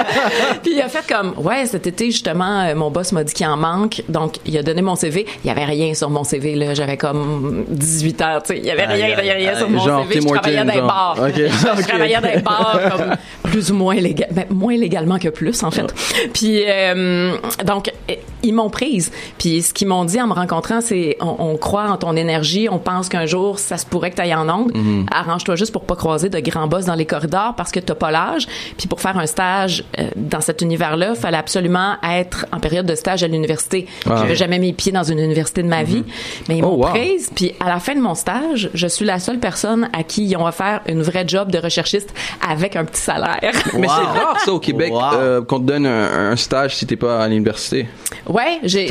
Puis 0.64 0.74
il 0.74 0.82
a 0.82 0.90
fait 0.90 1.06
comme 1.08 1.34
ouais, 1.38 1.66
cet 1.66 1.88
été 1.88 2.06
justement 2.12 2.62
euh, 2.62 2.76
mon 2.76 2.92
boss 2.92 3.12
m'a 3.12 3.24
dit 3.24 3.34
qu'il 3.34 3.48
en 3.48 3.58
manque, 3.58 4.02
donc 4.10 4.36
il 4.46 4.58
a 4.58 4.64
donné 4.64 4.82
mon 4.82 4.96
CV, 4.96 5.26
il 5.44 5.48
y 5.48 5.52
avait 5.52 5.66
rien 5.66 5.94
sur 5.94 6.10
mon 6.10 6.24
CV 6.24 6.56
là, 6.56 6.74
j'avais 6.74 6.98
comme 6.98 7.66
18 7.70 8.22
ans, 8.22 8.40
tu 8.46 8.54
sais, 8.54 8.60
il 8.60 8.66
y 8.66 8.72
avait 8.72 8.86
rien, 8.86 9.06
aïe, 9.06 9.16
rien, 9.16 9.34
rien 9.34 9.58
sur 9.58 9.70
mon 9.70 9.80
Genre 9.80 10.06
CV, 10.08 10.22
je 10.22 10.28
travaillais 10.28 10.58
dans 10.64 10.74
les 10.74 10.80
genre. 10.80 10.88
bars. 10.88 11.18
Ok. 11.20 11.36
je 11.38 11.88
travaillais 11.88 12.20
dans 12.22 12.98
comme 12.98 13.16
plus 13.44 13.72
ou 13.72 13.76
moins 13.76 13.96
légal, 13.96 14.30
ben, 14.32 14.46
moins 14.50 14.76
légalement 14.76 15.20
que 15.20 15.30
plus 15.30 15.64
en 15.64 15.72
fait. 15.72 15.94
Puis 16.34 16.64
euh, 16.68 17.34
donc 17.66 17.92
ils 18.44 18.54
m'ont 18.54 18.70
prise. 18.70 19.12
Puis 19.38 19.62
ce 19.62 19.74
qu'ils 19.74 19.88
m'ont 19.88 20.06
dit 20.06 20.22
en 20.22 20.28
me 20.28 20.34
rencontrant, 20.34 20.82
c'est 20.82 21.18
on, 21.20 21.36
on 21.40 21.58
croit 21.58 21.90
en 21.90 21.98
ton 21.98 22.16
énergie, 22.16 22.68
on 22.70 22.80
pense 22.80 23.10
qu'un 23.10 23.26
jour 23.26 23.60
ça 23.60 23.78
se 23.78 23.86
pourrait 23.86 24.12
que 24.12 24.16
tu 24.16 24.22
ailles 24.22 24.36
en 24.36 24.50
onde. 24.50 24.72
Arrange-toi 25.12 25.56
juste 25.56 25.72
pour 25.72 25.84
pas 25.84 25.96
croiser 25.96 26.30
de 26.30 26.40
grands 26.40 26.68
boss 26.68 26.86
dans 26.86 26.96
les 26.96 27.06
corridors 27.06 27.54
parce 27.56 27.72
que 27.72 27.80
t'as 27.80 27.96
pas 27.96 28.12
l'âge. 28.12 28.48
Puis 28.78 28.88
pour 28.88 29.02
faire 29.02 29.18
un 29.18 29.26
stage 29.26 29.84
euh, 30.00 30.10
dans 30.16 30.42
cet 30.42 30.62
univers-là, 30.62 31.16
fallait 31.16 31.38
absolument 31.38 31.96
être 32.04 32.46
en 32.52 32.60
période 32.60 32.86
de 32.86 32.96
stage 32.96 33.24
à 33.24 33.28
l'université. 33.28 33.88
Ah. 34.10 34.16
J'avais 34.20 34.36
jamais 34.36 34.60
mis 34.60 34.74
pied 34.74 34.92
dans 34.92 35.04
une 35.04 35.20
université 35.20 35.64
de 35.64 35.68
ma 35.68 35.84
vie, 35.84 36.04
mais 36.50 36.58
ils 36.58 36.64
Oh, 36.64 36.72
m'ont 36.78 36.84
wow. 36.86 36.90
prise. 36.90 37.30
Puis 37.36 37.54
à 37.60 37.70
la 37.70 37.80
fin 37.80 37.96
de 37.96 38.02
mon 38.02 38.16
stage, 38.16 38.70
je 38.74 38.88
suis 38.88 39.06
la 39.06 39.20
seule 39.20 39.40
personne 39.40 39.90
à 39.94 40.04
qui 40.04 40.26
ils 40.26 40.36
ont 40.38 40.46
offert 40.46 40.82
une 40.88 41.02
vraie 41.02 41.26
job 41.28 41.52
de 41.52 41.58
recherchiste 41.60 42.14
avec 42.48 42.76
un 42.76 42.86
petit 42.86 43.02
salaire. 43.02 43.40
Mais 43.74 43.88
c'est 43.88 44.20
rare 44.20 44.40
ça 44.40 44.52
au 44.54 44.60
Québec 44.60 44.92
Wow. 44.94 45.02
euh, 45.16 45.42
qu'on 45.42 45.60
te 45.60 45.66
donne 45.66 45.86
un, 45.86 46.32
un 46.32 46.36
stage 46.36 46.76
si 46.76 46.86
t'es 46.86 46.96
pas 46.96 47.22
à 47.24 47.28
l'université. 47.28 47.88
Ouais, 48.28 48.60
j'ai, 48.64 48.86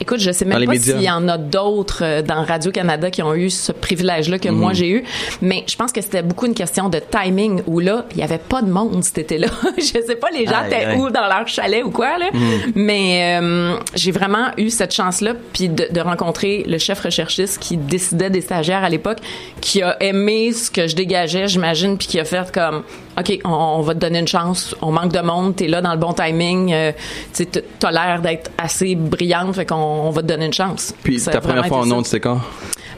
écoute, 0.00 0.20
je 0.20 0.30
sais 0.30 0.44
même 0.44 0.64
pas 0.64 0.70
médias. 0.70 0.94
s'il 0.94 1.02
y 1.02 1.10
en 1.10 1.26
a 1.28 1.38
d'autres 1.38 2.02
euh, 2.04 2.22
dans 2.22 2.44
Radio 2.44 2.70
Canada 2.70 3.10
qui 3.10 3.22
ont 3.22 3.34
eu 3.34 3.50
ce 3.50 3.72
privilège-là 3.72 4.38
que 4.38 4.48
moi 4.48 4.72
j'ai 4.72 4.88
eu, 4.90 4.97
mais 5.42 5.64
je 5.66 5.76
pense 5.76 5.92
que 5.92 6.00
c'était 6.00 6.22
beaucoup 6.22 6.46
une 6.46 6.54
question 6.54 6.88
de 6.88 7.00
timing 7.00 7.62
où 7.66 7.80
là, 7.80 8.04
il 8.12 8.18
y 8.18 8.22
avait 8.22 8.38
pas 8.38 8.62
de 8.62 8.70
monde 8.70 9.02
cet 9.04 9.18
été-là. 9.18 9.48
je 9.78 9.82
sais 9.82 10.16
pas 10.16 10.30
les 10.30 10.46
gens 10.46 10.64
étaient 10.66 10.96
où 10.96 11.10
dans 11.10 11.26
leur 11.26 11.46
chalet 11.48 11.84
ou 11.84 11.90
quoi 11.90 12.18
là, 12.18 12.30
mais 12.74 13.38
euh, 13.40 13.76
j'ai 13.94 14.12
vraiment 14.12 14.48
eu 14.56 14.70
cette 14.70 14.94
chance-là 14.94 15.34
puis 15.52 15.68
de, 15.68 15.88
de 15.90 16.00
rencontrer 16.00 16.64
le 16.66 16.78
chef 16.78 17.00
recherchiste 17.00 17.58
qui 17.60 17.76
décidait 17.76 18.30
des 18.30 18.40
stagiaires 18.40 18.84
à 18.84 18.88
l'époque, 18.88 19.18
qui 19.60 19.82
a 19.82 19.96
aimé 20.02 20.52
ce 20.52 20.70
que 20.70 20.86
je 20.86 20.96
dégageais, 20.96 21.48
j'imagine, 21.48 21.96
puis 21.96 22.06
qui 22.06 22.20
a 22.20 22.24
fait 22.24 22.50
comme 22.52 22.82
OK, 23.18 23.40
on, 23.44 23.50
on 23.50 23.82
va 23.82 23.94
te 23.94 23.98
donner 23.98 24.20
une 24.20 24.28
chance, 24.28 24.74
on 24.80 24.92
manque 24.92 25.12
de 25.12 25.20
monde, 25.20 25.56
t'es 25.56 25.66
là 25.66 25.80
dans 25.80 25.92
le 25.92 25.98
bon 25.98 26.12
timing, 26.12 26.72
euh, 26.72 26.92
tu 27.34 27.46
t'as 27.46 27.90
l'air 27.90 28.20
d'être 28.22 28.50
assez 28.58 28.94
brillante, 28.94 29.54
fait 29.54 29.66
qu'on 29.66 29.74
on 29.74 30.10
va 30.10 30.22
te 30.22 30.26
donner 30.26 30.46
une 30.46 30.52
chance. 30.52 30.94
Puis 31.02 31.20
ta 31.22 31.40
première 31.40 31.66
fois 31.66 31.78
en 31.78 31.90
ondes, 31.90 32.06
c'était 32.06 32.20
quand? 32.20 32.40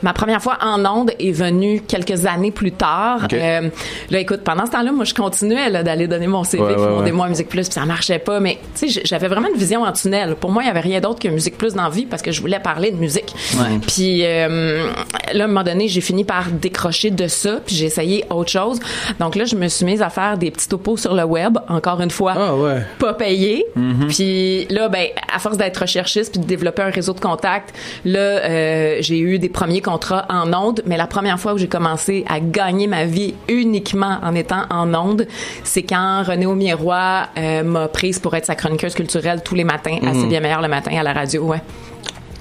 Ma 0.02 0.12
première 0.12 0.42
fois 0.42 0.58
en 0.62 0.84
onde 0.84 1.12
est 1.18 1.32
venue 1.32 1.80
quelques 1.86 2.26
années 2.26 2.50
plus 2.50 2.72
tard. 2.72 3.20
Ok. 3.24 3.32
Euh, 3.34 3.68
là, 4.10 4.18
écoute, 4.18 4.40
pendant 4.44 4.66
ce 4.66 4.72
temps-là, 4.72 4.92
moi, 4.92 5.04
je 5.04 5.14
continuais 5.14 5.68
là, 5.70 5.82
d'aller 5.82 6.06
donner 6.06 6.26
mon 6.26 6.44
CV, 6.44 6.62
Ouais, 6.62 6.74
puis 6.74 6.82
ouais, 6.82 6.88
mon 6.90 7.02
démo 7.02 7.22
à 7.22 7.28
Musique 7.28 7.48
Plus, 7.48 7.68
puis 7.68 7.74
ça 7.74 7.84
marchait 7.84 8.18
pas. 8.18 8.40
Mais 8.40 8.58
tu 8.78 8.90
sais, 8.90 9.02
j'avais 9.04 9.28
vraiment 9.28 9.48
une 9.52 9.58
vision 9.58 9.82
en 9.82 9.92
tunnel. 9.92 10.34
Pour 10.36 10.50
moi, 10.50 10.62
il 10.62 10.66
y 10.66 10.70
avait 10.70 10.80
rien 10.80 11.00
d'autre 11.00 11.18
que 11.20 11.28
Musique 11.28 11.56
Plus 11.58 11.74
dans 11.74 11.84
la 11.84 11.90
vie 11.90 12.06
parce 12.06 12.22
que 12.22 12.32
je 12.32 12.40
voulais 12.40 12.60
parler 12.60 12.90
de 12.90 12.96
musique. 12.96 13.34
Ouais. 13.54 13.78
Puis 13.86 14.24
euh, 14.24 14.86
là, 15.32 15.42
à 15.42 15.44
un 15.44 15.48
moment 15.48 15.62
donné, 15.62 15.88
j'ai 15.88 16.00
fini 16.00 16.24
par 16.24 16.46
décrocher 16.50 17.10
de 17.10 17.26
ça, 17.28 17.60
puis 17.64 17.74
j'ai 17.76 17.86
essayé 17.86 18.24
autre 18.30 18.50
chose. 18.50 18.78
Donc 19.18 19.34
là, 19.36 19.44
je 19.44 19.56
me 19.56 19.68
suis 19.68 19.84
mise 19.84 20.02
à 20.02 20.10
faire 20.10 20.38
des 20.38 20.50
petits 20.50 20.68
topos 20.68 20.96
sur 20.96 21.14
le 21.14 21.24
web, 21.24 21.58
encore 21.68 22.00
une 22.00 22.10
fois 22.10 22.34
Ah 22.36 22.54
ouais. 22.56 22.82
pas 22.98 23.14
payé. 23.14 23.64
Mm-hmm. 23.78 24.06
Puis 24.08 24.66
là, 24.74 24.88
ben, 24.88 25.06
à 25.32 25.38
force 25.38 25.56
d'être 25.56 25.78
recherchiste 25.78 26.32
puis 26.32 26.40
de 26.40 26.46
développer 26.46 26.82
un 26.82 26.90
réseau 26.90 27.12
de 27.12 27.20
contacts, 27.20 27.74
là, 28.04 28.18
euh, 28.18 28.96
j'ai 29.00 29.18
eu 29.18 29.38
des 29.38 29.48
premiers 29.48 29.80
contrat 29.90 30.24
en 30.28 30.52
ondes, 30.52 30.82
mais 30.86 30.96
la 30.96 31.06
première 31.06 31.38
fois 31.38 31.54
où 31.54 31.58
j'ai 31.58 31.68
commencé 31.68 32.24
à 32.28 32.38
gagner 32.40 32.86
ma 32.86 33.04
vie 33.04 33.34
uniquement 33.48 34.18
en 34.22 34.34
étant 34.34 34.62
en 34.70 34.94
ondes, 34.94 35.26
c'est 35.64 35.82
quand 35.82 36.22
René 36.22 36.46
Aumirois 36.46 37.28
euh, 37.36 37.62
m'a 37.64 37.88
prise 37.88 38.18
pour 38.18 38.34
être 38.34 38.46
sa 38.46 38.54
chroniqueuse 38.54 38.94
culturelle 38.94 39.42
tous 39.44 39.54
les 39.54 39.64
matins, 39.64 39.98
C'est 40.00 40.28
bien 40.28 40.40
meilleur 40.40 40.62
le 40.62 40.68
matin 40.68 40.96
à 40.96 41.02
la 41.02 41.12
radio, 41.12 41.42
ouais. 41.44 41.60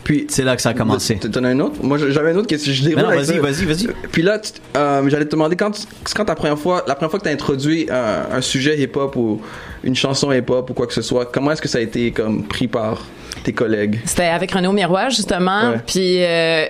Puis 0.04 0.26
C'est 0.28 0.44
là 0.44 0.56
que 0.56 0.62
ça 0.62 0.70
a 0.70 0.74
commencé. 0.74 1.16
T'en 1.18 1.44
as 1.44 1.50
un 1.50 1.60
autre? 1.60 1.76
Moi, 1.84 1.98
j'avais 1.98 2.32
un 2.32 2.36
autre 2.36 2.48
question. 2.48 2.72
Je 2.74 2.84
déroule 2.84 3.04
non, 3.04 3.10
vas-y, 3.10 3.38
vas-y, 3.38 3.66
vas-y. 3.66 3.88
Puis 4.12 4.24
là, 4.24 4.40
euh, 4.76 5.08
j'allais 5.08 5.26
te 5.26 5.32
demander 5.32 5.56
quand, 5.56 5.72
quand 6.16 6.26
ta 6.26 6.36
première 6.36 6.58
fois, 6.58 6.84
la 6.88 6.96
première 6.96 7.12
fois 7.12 7.20
que 7.20 7.26
t'as 7.26 7.32
introduit 7.32 7.88
un, 7.92 8.38
un 8.38 8.42
sujet 8.42 8.80
hip-hop 8.80 9.16
ou 9.16 9.42
une 9.84 9.96
chanson 9.96 10.32
hip-hop 10.32 10.70
ou 10.70 10.74
quoi 10.74 10.88
que 10.88 10.94
ce 10.94 11.04
soit, 11.04 11.26
comment 11.26 11.52
est-ce 11.52 11.62
que 11.62 11.68
ça 11.68 11.78
a 11.78 11.82
été 11.82 12.12
comme 12.12 12.44
pris 12.44 12.68
par 12.68 13.06
tes 13.44 13.54
collègues? 13.54 14.00
C'était 14.06 14.26
avec 14.26 14.52
Renaud 14.52 14.72
Miroir, 14.72 15.12
justement. 15.12 15.72
Ouais. 15.72 15.82
Puis 15.86 16.24
euh, 16.24 16.66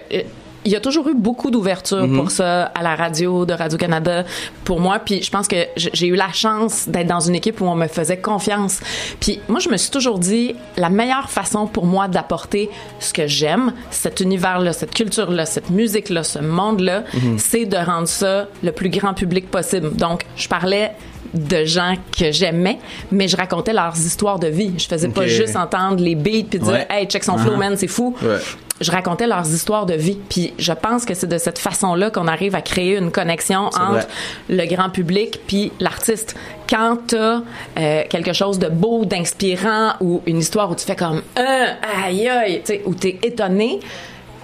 il 0.66 0.72
y 0.72 0.75
a 0.75 0.80
toujours 0.80 1.08
eu 1.08 1.13
beaucoup 1.13 1.51
d'ouverture 1.51 2.08
pour 2.13 2.32
ça 2.32 2.63
à 2.66 2.84
la 2.84 2.96
radio 2.96 3.46
de 3.46 3.54
Radio-Canada 3.54 4.25
pour 4.66 4.80
moi. 4.80 5.00
Puis 5.00 5.24
je 5.24 5.32
pense 5.32 5.48
que 5.48 5.56
j'ai 5.75 6.08
eu 6.08 6.16
la 6.16 6.32
chance 6.32 6.88
d'être 6.88 7.08
dans 7.08 7.20
une 7.20 7.36
équipe 7.36 7.62
où 7.62 7.66
on 7.66 7.75
me 7.75 7.88
faisait 7.88 8.18
confiance. 8.18 8.80
Puis 9.20 9.39
moi, 9.48 9.60
je 9.60 9.70
me 9.70 9.78
suis 9.78 9.92
toujours 9.92 10.20
dit, 10.20 10.56
la 10.78 10.89
meilleure 10.89 11.30
façon 11.30 11.68
pour 11.68 11.86
moi 11.86 12.08
d'apporter 12.08 12.70
ce 13.00 13.13
que 13.13 13.28
j'aime, 13.28 13.74
cet 13.89 14.20
univers-là, 14.20 14.74
cette 14.74 14.94
culture-là, 14.94 15.46
cette 15.46 15.70
musique-là, 15.70 16.24
ce 16.24 16.39
monde-là, 16.39 17.04
c'est 17.38 17.66
de 17.66 17.78
rendre 17.78 18.08
ça 18.08 18.48
le 18.63 18.72
plus 18.72 18.89
grand 18.89 19.13
public 19.13 19.50
possible. 19.50 19.96
Donc, 19.96 20.25
je 20.36 20.48
parlais 20.48 20.92
de 21.33 21.65
gens 21.65 21.95
que 22.17 22.31
j'aimais, 22.31 22.79
mais 23.12 23.27
je 23.27 23.38
racontais 23.38 23.74
leurs 23.74 23.98
histoires 23.98 24.39
de 24.39 24.48
vie. 24.48 24.74
Je 24.77 24.88
faisais 24.88 25.09
pas 25.09 25.27
juste 25.27 25.55
entendre 25.55 26.01
les 26.03 26.15
beats 26.15 26.45
puis 26.50 26.59
dire 26.59 26.67
Ouais. 26.74 26.88
hey 26.89 27.05
check 27.07 27.24
son 27.24 27.38
flow 27.38 27.53
Uh-huh. 27.53 27.57
man 27.57 27.77
c'est 27.77 27.88
fou 27.88 28.15
Ouais. 28.21 28.38
je 28.81 28.91
racontais 28.91 29.27
leurs 29.27 29.48
histoires 29.50 29.86
de 29.86 29.93
vie 29.93 30.17
puis 30.29 30.53
je 30.57 30.71
pense 30.71 31.03
que 31.05 31.13
c'est 31.13 31.27
de 31.27 31.38
cette 31.38 31.59
façon-là 31.59 32.12
qu'on 32.12 32.27
arrive 32.27 32.55
à 32.55 32.62
créer 32.62 32.98
une 32.98 33.12
connexion 33.12 33.65
entre 33.67 33.91
vrai. 33.91 34.07
le 34.50 34.65
grand 34.65 34.89
public 34.89 35.39
puis 35.48 35.71
l'artiste 35.79 36.36
quand 36.69 36.98
t'as 37.07 37.41
euh, 37.77 38.03
quelque 38.09 38.31
chose 38.33 38.57
de 38.59 38.67
beau 38.69 39.03
d'inspirant 39.05 39.93
ou 40.00 40.21
une 40.25 40.38
histoire 40.39 40.71
où 40.71 40.75
tu 40.75 40.86
fais 40.86 40.95
comme 40.95 41.21
un 41.36 41.67
aïe 42.05 42.27
aïe 42.29 42.62
tu 42.63 42.74
sais 42.74 42.81
où 42.86 42.93
t'es 42.95 43.19
étonné 43.24 43.79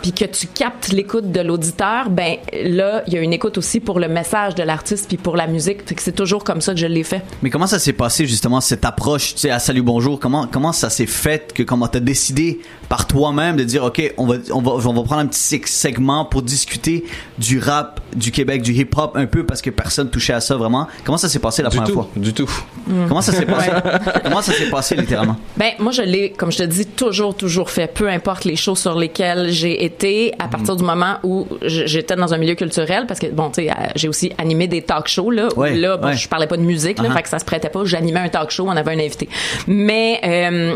puis 0.02 0.12
que 0.14 0.26
tu 0.26 0.48
captes 0.48 0.90
l'écoute 0.90 1.32
de 1.32 1.42
l'auditeur, 1.42 2.10
ben 2.10 2.36
là, 2.64 3.04
il 3.08 3.14
y 3.14 3.18
a 3.18 3.22
une 3.22 3.34
écoute 3.34 3.58
aussi 3.58 3.80
pour 3.80 4.00
le 4.00 4.08
message 4.08 4.56
de 4.56 4.64
l'artiste 4.64 5.08
puis 5.08 5.18
pour 5.18 5.36
la 5.36 5.48
musique. 5.48 5.88
Fait 5.88 5.96
que 5.96 6.02
c'est 6.02 6.12
toujours 6.12 6.44
comme 6.44 6.62
ça 6.62 6.74
que 6.74 6.80
je 6.80 6.86
l'ai 6.88 7.04
fait. 7.04 7.22
Mais 7.42 7.50
comment 7.50 7.68
ça 7.68 7.80
s'est 7.80 7.94
passé 7.94 8.26
justement 8.28 8.62
cette 8.62 8.86
approche, 8.86 9.34
tu 9.36 9.42
sais, 9.42 9.50
à 9.52 9.60
Salut 9.60 9.82
Bonjour? 9.82 10.20
Comment 10.20 10.48
comment 10.48 10.72
ça 10.74 10.90
s'est 10.90 11.06
fait 11.06 11.54
que 11.54 11.64
comment 11.64 11.88
t'as 11.88 12.00
décidé 12.00 12.60
par 12.90 13.08
toi-même 13.08 13.56
de 13.56 13.64
dire 13.64 13.84
ok 13.84 14.14
on 14.18 14.26
va 14.28 14.36
on 14.52 14.62
va 14.62 14.72
on 14.72 14.94
va 14.94 15.04
prendre 15.04 15.22
un 15.22 15.26
petit 15.28 15.40
seg- 15.56 15.68
segment 15.68 16.26
pour 16.26 16.42
discuter 16.42 17.04
du 17.38 17.60
rap 17.60 18.00
du 18.16 18.32
Québec, 18.32 18.62
du 18.62 18.74
hip 18.74 18.90
hop 18.98 19.14
un 19.16 19.26
peu 19.26 19.46
parce 19.46 19.62
que 19.62 19.70
personne 19.70 20.10
touchait 20.10 20.34
à 20.34 20.42
ça 20.42 20.56
vraiment? 20.56 20.88
Comment 21.04 21.18
ça 21.18 21.30
s'est 21.30 21.40
passé 21.40 21.62
la 21.64 21.70
Du 21.70 21.78
première 21.78 21.90
tout, 21.94 22.02
fois? 22.02 22.10
du 22.16 22.34
tout. 22.34 22.50
Comment 23.08 23.22
ça 23.22 23.32
s'est 23.32 23.46
passé? 23.46 23.72
Comment 24.24 24.42
ça 24.42 24.54
s'est 24.54 24.70
passé 24.70 24.96
littéralement? 24.96 25.38
Ben 25.58 25.72
moi 25.80 25.92
je 25.92 26.02
l'ai 26.02 26.32
comme 26.32 26.52
je 26.52 26.60
te 26.60 26.64
dis 26.64 26.86
toujours 26.86 27.36
toujours 27.36 27.70
fait 27.70 27.88
peu 27.92 28.10
importe 28.10 28.46
les 28.46 28.56
shows 28.56 28.76
sur 28.76 28.96
lesquels 28.98 29.50
j'ai 29.52 29.85
été 29.86 30.34
à 30.40 30.48
partir 30.48 30.76
du 30.76 30.84
moment 30.84 31.16
où 31.24 31.48
j'étais 31.64 32.16
dans 32.16 32.34
un 32.34 32.38
milieu 32.38 32.56
culturel 32.56 33.06
parce 33.08 33.20
que 33.20 33.28
bon 33.28 33.50
tu 33.50 33.64
sais 33.64 33.70
euh, 33.70 33.74
j'ai 33.96 34.08
aussi 34.08 34.32
animé 34.38 34.68
des 34.68 34.82
talk 34.82 35.08
shows 35.08 35.32
là 35.32 35.48
où 35.56 35.62
Ouais, 35.62 35.76
là 35.76 35.98
bon, 35.98 36.12
je 36.14 36.28
parlais 36.28 36.48
pas 36.48 36.58
de 36.58 36.64
musique 36.64 36.98
là 37.00 37.06
Uh-huh. 37.10 37.14
fait 37.14 37.24
que 37.24 37.30
ça 37.30 37.40
se 37.40 37.46
prêtait 37.46 37.70
pas. 37.70 37.86
J'animais 37.86 38.20
un 38.20 38.30
talk 38.30 38.50
show 38.52 38.66
on 38.68 38.72
avait 38.76 38.92
un 38.92 39.00
invité. 39.00 39.30
Mais 39.68 40.20
euh, 40.24 40.76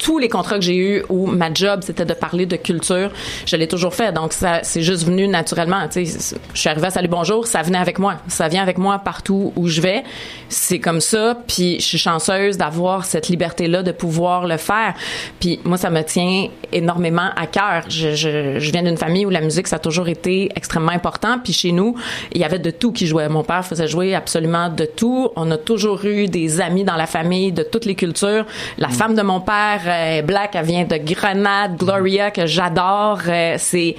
tous 0.00 0.18
les 0.18 0.28
contrats 0.28 0.56
que 0.56 0.64
j'ai 0.64 0.76
eus 0.76 1.04
où 1.08 1.26
ma 1.26 1.52
job 1.52 1.80
c'était 1.82 2.04
de 2.04 2.14
parler 2.14 2.46
de 2.46 2.56
culture, 2.56 3.10
je 3.46 3.56
l'ai 3.56 3.68
toujours 3.68 3.94
fait. 3.94 4.12
Donc 4.12 4.32
ça 4.32 4.60
c'est 4.62 4.82
juste 4.82 5.04
venu 5.04 5.28
naturellement, 5.28 5.86
tu 5.88 6.04
sais, 6.06 6.36
je 6.54 6.58
suis 6.58 6.68
arrivée 6.68 6.86
à 6.86 6.90
Salut 6.90 7.08
Bonjour, 7.08 7.46
ça 7.46 7.62
venait 7.62 7.78
avec 7.78 7.98
moi. 7.98 8.16
Ça 8.28 8.48
vient 8.48 8.62
avec 8.62 8.78
moi 8.78 8.98
partout 8.98 9.52
où 9.56 9.68
je 9.68 9.80
vais. 9.80 10.02
C'est 10.48 10.78
comme 10.78 11.00
ça, 11.00 11.36
puis 11.46 11.76
je 11.80 11.84
suis 11.84 11.98
chanceuse 11.98 12.56
d'avoir 12.56 13.04
cette 13.04 13.28
liberté 13.28 13.68
là 13.68 13.82
de 13.82 13.92
pouvoir 13.92 14.46
le 14.46 14.56
faire. 14.56 14.94
Puis 15.38 15.60
moi 15.64 15.76
ça 15.76 15.90
me 15.90 16.02
tient 16.02 16.48
énormément 16.72 17.30
à 17.36 17.46
cœur. 17.46 17.84
Je, 17.88 18.14
je, 18.14 18.58
je 18.58 18.72
viens 18.72 18.82
d'une 18.82 18.96
famille 18.96 19.26
où 19.26 19.30
la 19.30 19.42
musique 19.42 19.68
ça 19.68 19.76
a 19.76 19.78
toujours 19.78 20.08
été 20.08 20.48
extrêmement 20.56 20.92
important, 20.92 21.38
puis 21.42 21.52
chez 21.52 21.72
nous, 21.72 21.94
il 22.32 22.40
y 22.40 22.44
avait 22.44 22.58
de 22.58 22.70
tout 22.70 22.92
qui 22.92 23.06
jouait. 23.06 23.28
Mon 23.28 23.44
père 23.44 23.64
faisait 23.64 23.88
jouer 23.88 24.14
absolument 24.14 24.70
de 24.70 24.86
tout. 24.86 25.30
On 25.36 25.50
a 25.50 25.58
toujours 25.58 26.04
eu 26.04 26.26
des 26.26 26.60
amis 26.60 26.84
dans 26.84 26.96
la 26.96 27.06
famille 27.06 27.52
de 27.52 27.62
toutes 27.62 27.84
les 27.84 27.94
cultures. 27.94 28.46
La 28.78 28.88
femme 28.88 29.14
de 29.14 29.22
mon 29.22 29.40
père 29.40 29.89
Black, 30.22 30.50
elle 30.54 30.64
vient 30.64 30.84
de 30.84 30.96
Grenade, 30.96 31.76
Gloria 31.76 32.30
que 32.30 32.46
j'adore. 32.46 33.20
Euh, 33.28 33.54
c'est 33.58 33.96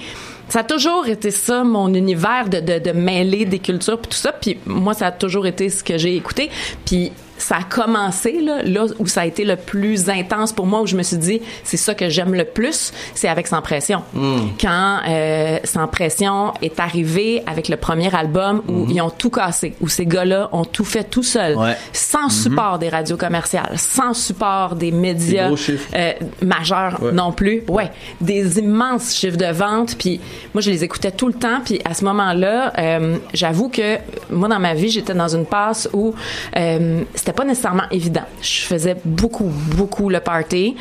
ça 0.48 0.60
a 0.60 0.64
toujours 0.64 1.06
été 1.06 1.30
ça 1.30 1.64
mon 1.64 1.94
univers 1.94 2.48
de, 2.48 2.60
de, 2.60 2.78
de 2.78 2.92
mêler 2.92 3.46
des 3.46 3.58
cultures 3.58 3.98
puis 3.98 4.10
tout 4.10 4.18
ça 4.18 4.32
puis 4.32 4.58
moi 4.66 4.92
ça 4.92 5.06
a 5.06 5.10
toujours 5.10 5.46
été 5.46 5.70
ce 5.70 5.82
que 5.82 5.96
j'ai 5.96 6.14
écouté 6.14 6.50
puis 6.84 7.10
ça 7.38 7.56
a 7.56 7.62
commencé 7.64 8.40
là, 8.40 8.62
là 8.62 8.84
où 8.98 9.06
ça 9.06 9.22
a 9.22 9.26
été 9.26 9.44
le 9.44 9.56
plus 9.56 10.08
intense 10.08 10.52
pour 10.52 10.66
moi 10.66 10.80
où 10.82 10.86
je 10.86 10.96
me 10.96 11.02
suis 11.02 11.16
dit 11.16 11.40
c'est 11.64 11.76
ça 11.76 11.94
que 11.94 12.08
j'aime 12.08 12.34
le 12.34 12.44
plus 12.44 12.92
c'est 13.14 13.28
avec 13.28 13.46
Sans 13.46 13.62
pression 13.62 14.02
quand 14.60 14.98
euh, 15.08 15.58
Sans 15.64 15.88
pression 15.88 16.52
est 16.62 16.78
arrivé 16.78 17.42
avec 17.46 17.68
le 17.68 17.76
premier 17.76 18.14
album 18.14 18.62
où 18.68 18.86
ils 18.88 19.00
ont 19.00 19.10
tout 19.10 19.30
cassé 19.30 19.74
où 19.80 19.88
ces 19.88 20.06
gars-là 20.06 20.48
ont 20.52 20.64
tout 20.64 20.84
fait 20.84 21.04
tout 21.04 21.22
seuls 21.22 21.56
Ouais. 21.56 21.76
sans 21.92 22.28
support 22.28 22.78
des 22.78 22.88
radios 22.88 23.16
commerciales 23.16 23.74
sans 23.76 24.14
support 24.14 24.74
des 24.76 24.90
médias 24.92 25.50
euh, 25.94 26.12
majeurs 26.42 27.02
Ouais. 27.02 27.12
non 27.12 27.32
plus. 27.32 27.62
Ouais, 27.68 27.90
des 28.20 28.58
immenses 28.58 29.14
chiffres 29.14 29.36
de 29.36 29.46
vente. 29.52 29.96
Puis 29.98 30.20
moi, 30.54 30.60
je 30.60 30.70
les 30.70 30.84
écoutais 30.84 31.10
tout 31.10 31.26
le 31.26 31.32
temps. 31.34 31.60
Puis 31.64 31.80
à 31.84 31.94
ce 31.94 32.04
moment-là, 32.04 32.72
euh, 32.78 33.16
j'avoue 33.34 33.68
que 33.68 33.96
moi, 34.30 34.48
dans 34.48 34.58
ma 34.60 34.74
vie, 34.74 34.88
j'étais 34.90 35.14
dans 35.14 35.34
une 35.34 35.46
passe 35.46 35.88
où 35.92 36.14
euh, 36.56 37.02
c'était 37.22 37.32
pas 37.32 37.44
nécessairement 37.44 37.84
évident. 37.92 38.24
Je 38.40 38.62
faisais 38.62 38.96
beaucoup, 39.04 39.44
beaucoup 39.76 40.08
le 40.10 40.18
party. 40.18 40.74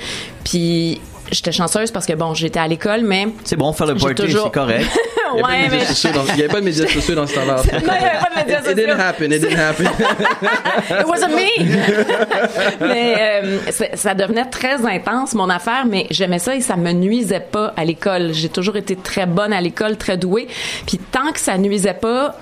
Puis 0.44 1.00
j'étais 1.32 1.52
chanceuse 1.52 1.92
parce 1.92 2.08
que 2.08 2.14
bon, 2.14 2.34
j'étais 2.34 2.58
à 2.60 2.68
l'école, 2.68 3.02
mais 3.04 3.28
C'est 3.44 3.58
bon 3.58 3.72
faire 3.74 3.86
le 3.86 3.94
party, 3.94 4.16
toujours- 4.16 4.46
c'est 4.46 4.52
correct. 4.60 4.88
Il 5.34 5.38
n'y 5.38 5.44
avait, 5.44 6.48
pas 6.50 6.60
de 6.60 6.66
médias 6.66 6.88
sociaux 6.88 7.14
dans 7.16 7.26
ce 7.28 7.36
temps-là. 7.36 7.56
non, 7.74 7.80
il 7.80 7.86
y 7.86 7.90
avait 7.90 8.18
pas 8.20 8.30
de 8.32 8.36
médias 8.40 8.60
It 8.60 8.76
didn't 8.76 8.90
sociaux. 8.90 9.02
happen, 9.02 9.32
it 9.32 9.42
didn't 9.42 9.58
happen. 9.60 9.86
It 11.00 11.06
wasn't 11.08 11.30
me. 11.30 12.86
mais 12.86 13.16
euh, 13.18 13.58
ça 13.94 14.14
devenait 14.14 14.44
très 14.50 14.86
intense 14.86 15.34
mon 15.34 15.50
affaire, 15.50 15.86
mais 15.88 16.08
j'aimais 16.10 16.40
ça 16.40 16.54
et 16.56 16.60
ça 16.60 16.76
me 16.76 16.92
nuisait 16.92 17.40
pas 17.40 17.72
à 17.78 17.86
l'école. 17.86 18.34
J'ai 18.34 18.50
toujours 18.50 18.76
été 18.76 18.98
très 18.98 19.26
bonne 19.26 19.54
à 19.54 19.62
l'école, 19.62 19.96
très 19.96 20.18
douée. 20.18 20.48
Puis 20.86 20.98
tant 20.98 21.32
que 21.32 21.40
ça 21.40 21.58
nuisait 21.58 21.94
pas. 21.94 22.36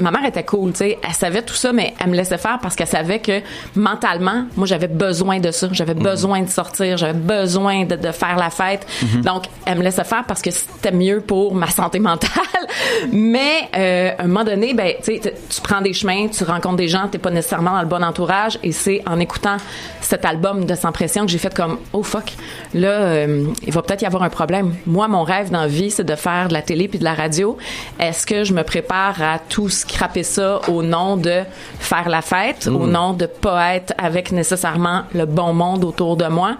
Ma 0.00 0.10
mère 0.10 0.24
était 0.24 0.44
cool, 0.44 0.72
tu 0.72 0.78
sais, 0.78 0.98
elle 1.06 1.14
savait 1.14 1.42
tout 1.42 1.54
ça, 1.54 1.72
mais 1.72 1.94
elle 2.00 2.10
me 2.10 2.16
laissait 2.16 2.38
faire 2.38 2.58
parce 2.60 2.74
qu'elle 2.74 2.88
savait 2.88 3.20
que 3.20 3.40
mentalement, 3.76 4.44
moi, 4.56 4.66
j'avais 4.66 4.88
besoin 4.88 5.38
de 5.40 5.50
ça, 5.50 5.68
j'avais 5.72 5.94
besoin 5.94 6.42
de 6.42 6.48
sortir, 6.48 6.96
j'avais 6.96 7.18
besoin 7.18 7.84
de, 7.84 7.96
de 7.96 8.10
faire 8.12 8.36
la 8.36 8.50
fête. 8.50 8.86
Donc, 9.22 9.44
elle 9.66 9.78
me 9.78 9.82
laissait 9.82 10.04
faire 10.04 10.24
parce 10.26 10.42
que 10.42 10.50
c'était 10.50 10.92
mieux 10.92 11.20
pour 11.20 11.54
ma 11.54 11.68
santé 11.68 11.98
mentale. 11.98 12.30
Mais 13.12 13.68
euh, 13.76 14.10
à 14.18 14.24
un 14.24 14.26
moment 14.26 14.44
donné, 14.44 14.74
ben, 14.74 14.94
tu 15.02 15.20
sais, 15.20 15.34
tu 15.48 15.60
prends 15.62 15.80
des 15.80 15.92
chemins, 15.92 16.28
tu 16.28 16.44
rencontres 16.44 16.76
des 16.76 16.88
gens, 16.88 17.08
t'es 17.08 17.18
pas 17.18 17.30
nécessairement 17.30 17.72
dans 17.72 17.82
le 17.82 17.88
bon 17.88 18.02
entourage, 18.02 18.58
et 18.62 18.72
c'est 18.72 19.02
en 19.06 19.18
écoutant 19.20 19.56
cet 20.00 20.24
album 20.24 20.64
de 20.64 20.74
Sans 20.74 20.92
pression 20.92 21.26
que 21.26 21.30
j'ai 21.30 21.38
fait 21.38 21.54
comme 21.54 21.78
oh 21.92 22.02
fuck, 22.02 22.32
là, 22.74 22.88
euh, 22.88 23.44
il 23.66 23.72
va 23.72 23.82
peut-être 23.82 24.02
y 24.02 24.06
avoir 24.06 24.22
un 24.22 24.28
problème. 24.28 24.74
Moi, 24.86 25.08
mon 25.08 25.22
rêve 25.22 25.50
dans 25.50 25.62
la 25.62 25.66
vie, 25.66 25.90
c'est 25.90 26.04
de 26.04 26.14
faire 26.14 26.48
de 26.48 26.52
la 26.52 26.62
télé 26.62 26.88
puis 26.88 26.98
de 26.98 27.04
la 27.04 27.14
radio. 27.14 27.56
Est-ce 27.98 28.26
que 28.26 28.44
je 28.44 28.52
me 28.52 28.62
prépare 28.62 29.20
à 29.22 29.38
tout 29.38 29.67
scraper 29.70 30.22
ça 30.22 30.60
au 30.68 30.82
nom 30.82 31.16
de 31.16 31.42
faire 31.78 32.08
la 32.08 32.22
fête, 32.22 32.66
au 32.66 32.86
nom 32.86 33.12
de 33.12 33.26
pas 33.26 33.74
être 33.74 33.92
avec 33.98 34.32
nécessairement 34.32 35.02
le 35.14 35.26
bon 35.26 35.52
monde 35.52 35.84
autour 35.84 36.16
de 36.16 36.26
moi? 36.26 36.56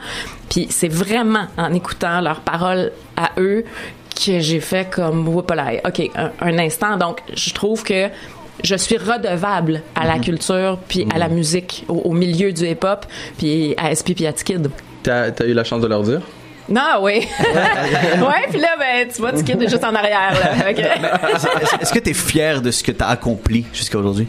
Puis 0.49 0.67
c'est 0.71 0.88
vraiment 0.88 1.47
en 1.57 1.73
écoutant 1.75 2.21
leurs 2.21 2.41
paroles 2.41 2.93
à 3.17 3.31
eux 3.38 3.65
que 4.15 4.41
j'ai 4.41 4.61
fait 4.61 4.91
comme 4.91 5.29
whoopalaï. 5.29 5.81
OK, 5.87 6.11
un, 6.17 6.31
un 6.41 6.59
instant. 6.59 6.97
Donc, 6.97 7.21
je 7.35 7.53
trouve 7.53 7.83
que 7.83 8.09
je 8.65 8.75
suis 8.75 8.97
redevable 8.97 9.83
à 9.95 10.07
la 10.07 10.19
culture 10.19 10.79
puis 10.88 11.07
à 11.15 11.19
la 11.19 11.29
musique, 11.29 11.85
au, 11.88 11.95
au 11.95 12.12
milieu 12.12 12.53
du 12.53 12.67
hip-hop, 12.67 13.07
puis 13.37 13.75
à 13.77 13.95
SP 13.95 14.15
puis 14.17 14.27
à 14.27 14.33
T-Kid. 14.33 14.71
T'as 15.03 15.31
as 15.31 15.45
eu 15.45 15.53
la 15.53 15.65
chance 15.65 15.81
de 15.81 15.87
leur 15.87 16.03
dire? 16.03 16.21
Non, 16.69 16.99
oui. 17.01 17.27
ouais, 17.41 18.47
puis 18.51 18.61
là, 18.61 18.69
ben, 18.79 19.09
tu 19.09 19.21
vois, 19.21 19.33
T-Kid 19.33 19.63
est 19.63 19.69
juste 19.69 19.85
en 19.85 19.95
arrière, 19.95 20.33
là. 20.35 20.71
OK. 20.71 20.79
Est-ce- 20.79 21.83
Est-ce 21.83 21.93
que 21.93 21.99
tu 21.99 22.11
es 22.11 22.15
fier 22.15 22.61
de 22.61 22.71
ce 22.71 22.83
que 22.83 22.93
tu 22.93 23.03
as 23.03 23.09
accompli 23.09 23.65
jusqu'à 23.73 23.99
aujourd'hui? 23.99 24.29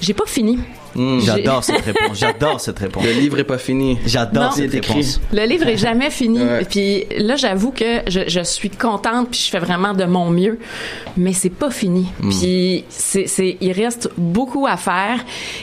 J'ai 0.00 0.14
pas 0.14 0.26
fini. 0.26 0.58
J'ai- 0.96 1.20
J'adore 1.26 1.62
cette 1.64 1.82
réponse. 1.84 2.18
J'adore 2.18 2.60
cette 2.60 2.78
réponse. 2.78 3.04
Le 3.04 3.12
livre 3.12 3.38
est 3.38 3.44
pas 3.44 3.58
fini. 3.58 3.98
J'adore 4.06 4.52
cette 4.52 4.72
réponse. 4.72 5.20
Le 5.32 5.44
livre 5.46 5.66
est 5.68 5.76
jamais 5.76 6.10
fini. 6.10 6.40
Ouais. 6.40 6.64
Puis 6.64 7.04
là, 7.18 7.36
j'avoue 7.36 7.70
que 7.70 8.00
je, 8.08 8.20
je 8.28 8.40
suis 8.40 8.70
contente 8.70 9.28
puis 9.30 9.40
je 9.44 9.50
fais 9.50 9.58
vraiment 9.58 9.92
de 9.94 10.04
mon 10.04 10.30
mieux, 10.30 10.58
mais 11.16 11.32
c'est 11.32 11.50
pas 11.50 11.70
fini. 11.70 12.06
Puis 12.30 12.84
c'est, 12.88 13.26
c'est, 13.26 13.56
il 13.60 13.72
reste 13.72 14.10
beaucoup 14.16 14.66
à 14.66 14.76
faire. 14.76 15.18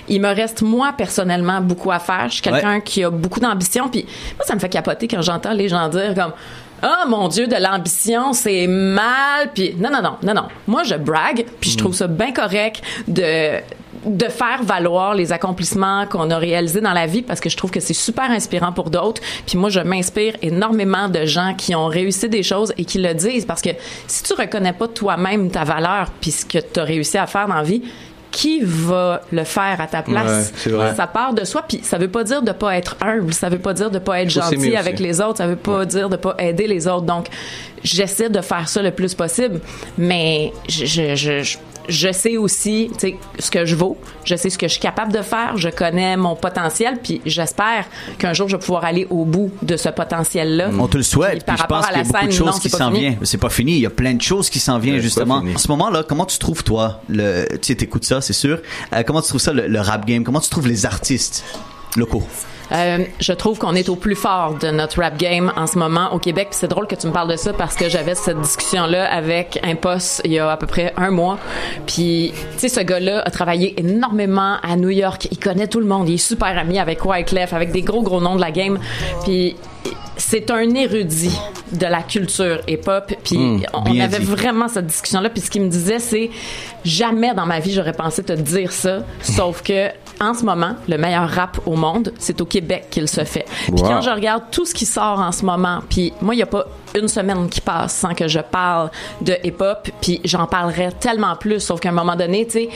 Il 0.08 0.22
me 0.22 0.34
reste 0.34 0.62
moi 0.62 0.94
personnellement 0.98 1.62
beaucoup 1.62 1.92
à 1.92 2.00
faire. 2.00 2.28
Je 2.30 2.34
suis 2.34 2.42
quelqu'un 2.42 2.80
qui 2.80 3.04
a 3.04 3.10
beaucoup 3.10 3.40
d'ambition. 3.40 3.90
Puis 3.90 4.06
moi, 4.38 4.46
ça 4.46 4.56
me 4.56 4.60
fait 4.60 4.70
capoter 4.70 5.08
quand 5.08 5.22
j'entends 5.22 5.54
les 5.54 5.70
gens 5.70 5.88
dire 5.90 6.14
comme 6.16 6.34
ah 6.86 7.06
mon 7.08 7.30
Dieu, 7.30 7.48
de 7.48 7.56
l'ambition, 7.56 8.34
c'est 8.34 8.68
mal. 8.68 9.52
Puis 9.56 9.74
non, 9.80 9.90
non, 9.90 10.02
non, 10.02 10.18
non, 10.22 10.34
non. 10.34 10.48
Moi, 10.68 10.84
je 10.84 10.96
brague, 10.96 11.46
puis 11.62 11.70
je 11.70 11.78
trouve 11.78 11.94
ça 11.96 12.08
bien 12.08 12.34
correct 12.34 12.82
de 13.08 13.52
de 14.06 14.26
faire 14.26 14.64
valoir 14.64 15.16
les 15.16 15.32
accomplissements 15.32 16.06
qu'on 16.08 16.30
a 16.32 16.38
réalisés 16.38 16.82
dans 16.82 16.94
la 16.94 17.06
vie 17.06 17.22
parce 17.22 17.40
que 17.40 17.50
je 17.50 17.58
trouve 17.58 17.72
que 17.72 17.80
c'est 17.80 17.94
super 17.94 18.30
inspirant 18.32 18.72
pour 18.72 18.90
d'autres. 18.90 19.22
Puis 19.46 19.58
moi, 19.58 19.70
je 19.70 19.80
m'inspire 19.80 20.36
énormément 20.42 21.10
de 21.10 21.26
gens 21.26 21.54
qui 21.58 21.76
ont 21.76 21.88
réussi 21.88 22.30
des 22.30 22.44
choses 22.44 22.74
et 22.78 22.86
qui 22.86 23.00
le 23.00 23.14
disent 23.14 23.46
parce 23.46 23.62
que 23.62 23.70
si 24.08 24.24
tu 24.24 24.34
reconnais 24.34 24.74
pas 24.74 24.88
toi-même 24.88 25.50
ta 25.52 25.64
valeur 25.64 26.10
puis 26.22 26.32
ce 26.32 26.46
que 26.46 26.60
tu 26.60 26.80
as 26.80 26.84
réussi 26.84 27.18
à 27.18 27.28
faire 27.28 27.48
dans 27.48 27.56
la 27.56 27.64
vie, 27.64 27.84
qui 28.34 28.62
va 28.64 29.22
le 29.32 29.44
faire 29.44 29.80
à 29.80 29.88
ta 29.88 30.02
place? 30.02 30.48
Ouais, 30.50 30.54
c'est 30.58 30.70
vrai. 30.72 30.96
Ça 30.96 31.08
part 31.08 31.34
de 31.34 31.46
soi 31.46 31.64
puis 31.68 31.80
ça 31.84 31.98
veut 32.00 32.08
pas 32.08 32.24
dire 32.24 32.42
de 32.42 32.52
pas 32.52 32.76
être 32.76 32.98
humble, 33.00 33.32
ça 33.34 33.48
veut 33.48 33.60
pas 33.60 33.74
dire 33.74 33.92
de 33.92 34.00
pas 34.00 34.22
être 34.22 34.32
gentil 34.32 34.76
avec 34.76 34.96
aussi. 34.96 35.04
les 35.04 35.22
autres, 35.22 35.38
ça 35.38 35.48
veut 35.48 35.56
pas 35.56 35.86
dire 35.86 36.10
de 36.10 36.18
pas 36.18 36.36
aider 36.40 36.68
les 36.68 36.88
autres. 36.88 37.06
Donc 37.06 37.28
j'essaie 37.84 38.30
de 38.30 38.42
faire 38.42 38.68
ça 38.68 38.82
le 38.82 38.92
plus 38.92 39.14
possible, 39.14 39.62
mais 39.98 40.52
je 40.68 40.86
je 40.86 41.16
je, 41.16 41.58
je- 41.90 42.12
sais 42.12 42.38
aussi 42.38 42.92
ce 43.40 43.50
que 43.52 43.66
je 43.66 43.76
vaux, 43.76 43.98
je 44.24 44.36
sais 44.36 44.50
ce 44.50 44.58
que 44.58 44.68
je 44.68 44.74
suis 44.74 44.82
capable 44.82 45.12
de 45.12 45.22
faire, 45.22 45.58
je 45.58 45.70
connais 45.70 46.16
mon 46.18 46.36
potentiel, 46.36 47.00
puis 47.02 47.22
j'espère 47.26 47.86
qu'un 48.18 48.34
jour 48.34 48.48
je 48.50 48.56
vais 48.56 48.60
pouvoir 48.62 48.86
aller 48.86 49.08
au 49.10 49.26
bout 49.26 49.52
de 49.62 49.76
ce 49.78 49.90
potentiel-là. 49.90 50.70
On 50.80 50.88
te 50.88 50.98
le 50.98 51.04
Puis 51.04 51.10
souhaite. 51.12 51.46
par 51.46 51.56
Puis 51.56 51.64
je 51.64 51.68
pense 51.68 51.88
qu'il 51.88 51.98
y 51.98 52.00
a 52.00 52.04
beaucoup 52.04 52.26
de 52.28 52.32
choses 52.32 52.46
non, 52.48 52.54
qui 52.54 52.70
c'est 52.70 52.78
pas 52.78 52.78
s'en 52.78 52.88
fini. 52.92 53.00
viennent. 53.00 53.18
C'est 53.24 53.38
pas 53.38 53.50
fini. 53.50 53.72
Il 53.74 53.80
y 53.82 53.86
a 53.86 53.90
plein 53.90 54.14
de 54.14 54.22
choses 54.22 54.50
qui 54.50 54.60
s'en 54.60 54.80
viennent 54.80 55.00
justement. 55.00 55.36
En 55.54 55.58
ce 55.58 55.68
moment-là, 55.70 56.04
comment 56.08 56.26
tu 56.26 56.38
trouves 56.38 56.64
toi 56.64 57.02
le 57.10 57.46
Tu 57.54 57.58
sais, 57.68 57.76
t'écoutes 57.76 58.06
ça, 58.06 58.22
c'est 58.22 58.34
sûr. 58.34 58.60
Euh, 58.94 59.04
comment 59.06 59.22
tu 59.22 59.30
trouves 59.30 59.42
ça 59.42 59.54
le, 59.54 59.68
le 59.68 59.80
rap 59.80 60.06
game? 60.06 60.24
Comment 60.24 60.40
tu 60.40 60.50
trouves 60.50 60.68
les 60.68 60.86
artistes 60.86 61.44
locaux? 61.96 62.24
Euh, 62.74 63.06
je 63.20 63.34
trouve 63.34 63.60
qu'on 63.60 63.76
est 63.76 63.90
au 63.90 63.96
plus 63.96 64.16
fort 64.16 64.56
de 64.60 64.70
notre 64.70 65.02
rap 65.02 65.18
game 65.18 65.52
en 65.56 65.68
ce 65.68 65.78
moment 65.78 66.14
au 66.14 66.20
Québec. 66.20 66.50
C'est 66.52 66.68
drôle 66.68 66.88
que 66.88 66.96
tu 66.96 67.08
me 67.08 67.12
parles 67.12 67.30
de 67.30 67.36
ça 67.36 67.54
parce 67.54 67.76
que 67.76 67.88
j'avais 67.90 68.16
cette 68.16 68.40
discussion-là 68.42 69.12
avec 69.12 69.60
un 69.64 69.76
poste 69.76 70.22
il 70.26 70.34
y 70.34 70.40
a 70.40 70.52
à 70.52 70.58
peu 70.58 70.68
près 70.68 70.94
un 70.98 71.12
mois. 71.12 71.38
Puis, 71.86 72.34
tu 72.54 72.60
sais, 72.60 72.70
ce 72.70 72.80
gars-là 72.80 73.22
a 73.22 73.30
travaillé 73.30 73.80
énormément 73.80 74.58
à 74.64 74.76
New 74.76 74.90
York. 74.90 75.28
Il 75.32 75.38
connaît 75.38 75.68
tout 75.68 75.80
le 75.80 75.86
monde. 75.86 76.10
Il 76.10 76.16
est 76.16 76.18
super 76.18 76.58
ami 76.58 76.80
avec 76.80 77.06
Wyclef, 77.06 77.54
avec 77.54 77.72
des 77.72 77.82
gros, 77.82 78.02
gros 78.02 78.22
noms 78.22 78.36
de 78.36 78.42
la 78.42 78.52
game. 78.52 78.80
Puis, 79.24 79.56
c'est 80.18 80.52
un 80.52 80.74
érudit 80.74 81.38
de 81.72 81.86
la 81.86 82.02
culture 82.02 82.62
hip-hop. 82.68 83.14
Puis, 83.24 83.64
on 83.74 83.82
bien 83.82 84.06
avait 84.06 84.20
dit. 84.20 84.26
vraiment 84.26 84.68
cette 84.68 84.88
discussion-là. 84.88 85.30
Puis, 85.30 85.42
ce 85.42 85.52
qu'il 85.52 85.62
me 85.62 85.70
disait, 85.70 86.00
c'est 86.00 86.30
jamais 86.86 87.34
dans 87.34 87.46
ma 87.46 87.60
vie 87.60 87.74
j'aurais 87.74 87.94
pensé 87.94 88.24
te 88.24 88.34
dire 88.34 88.72
ça. 88.72 89.04
Sauf 89.22 89.62
que, 89.62 89.90
en 90.22 90.34
ce 90.34 90.44
moment, 90.46 90.76
le 90.88 90.98
meilleur 90.98 91.30
rap 91.30 91.60
au 91.66 91.76
monde, 91.76 92.14
c'est 92.18 92.40
au 92.42 92.46
Québec 92.46 92.88
qu'il 92.90 93.08
se 93.08 93.24
fait. 93.24 93.46
Puis 93.66 93.82
Wow. 93.82 93.88
quand 93.90 94.02
je 94.02 94.10
regarde 94.10 94.44
tout 94.52 94.66
ce 94.66 94.74
qui 94.74 94.86
sort 94.86 95.20
en 95.20 95.32
ce 95.32 95.46
moment, 95.46 95.80
puis 95.90 96.14
moi, 96.22 96.34
il 96.34 96.38
n'y 96.38 96.44
a 96.44 96.48
pas 96.48 96.66
une 96.96 97.08
semaine 97.08 97.50
qui 97.50 97.60
passe 97.62 97.94
sans 97.96 98.14
que 98.14 98.28
je 98.28 98.40
parle 98.40 98.92
de 99.22 99.36
hip-hop, 99.44 99.90
puis 100.02 100.22
j'en 100.24 100.46
parlerai 100.46 100.90
tellement 101.00 101.36
plus, 101.36 101.60
sauf 101.60 101.80
qu'à 101.80 101.90
un 101.90 101.94
moment 101.94 102.16
donné, 102.16 102.46
tu 102.46 102.52
sais, 102.52 102.70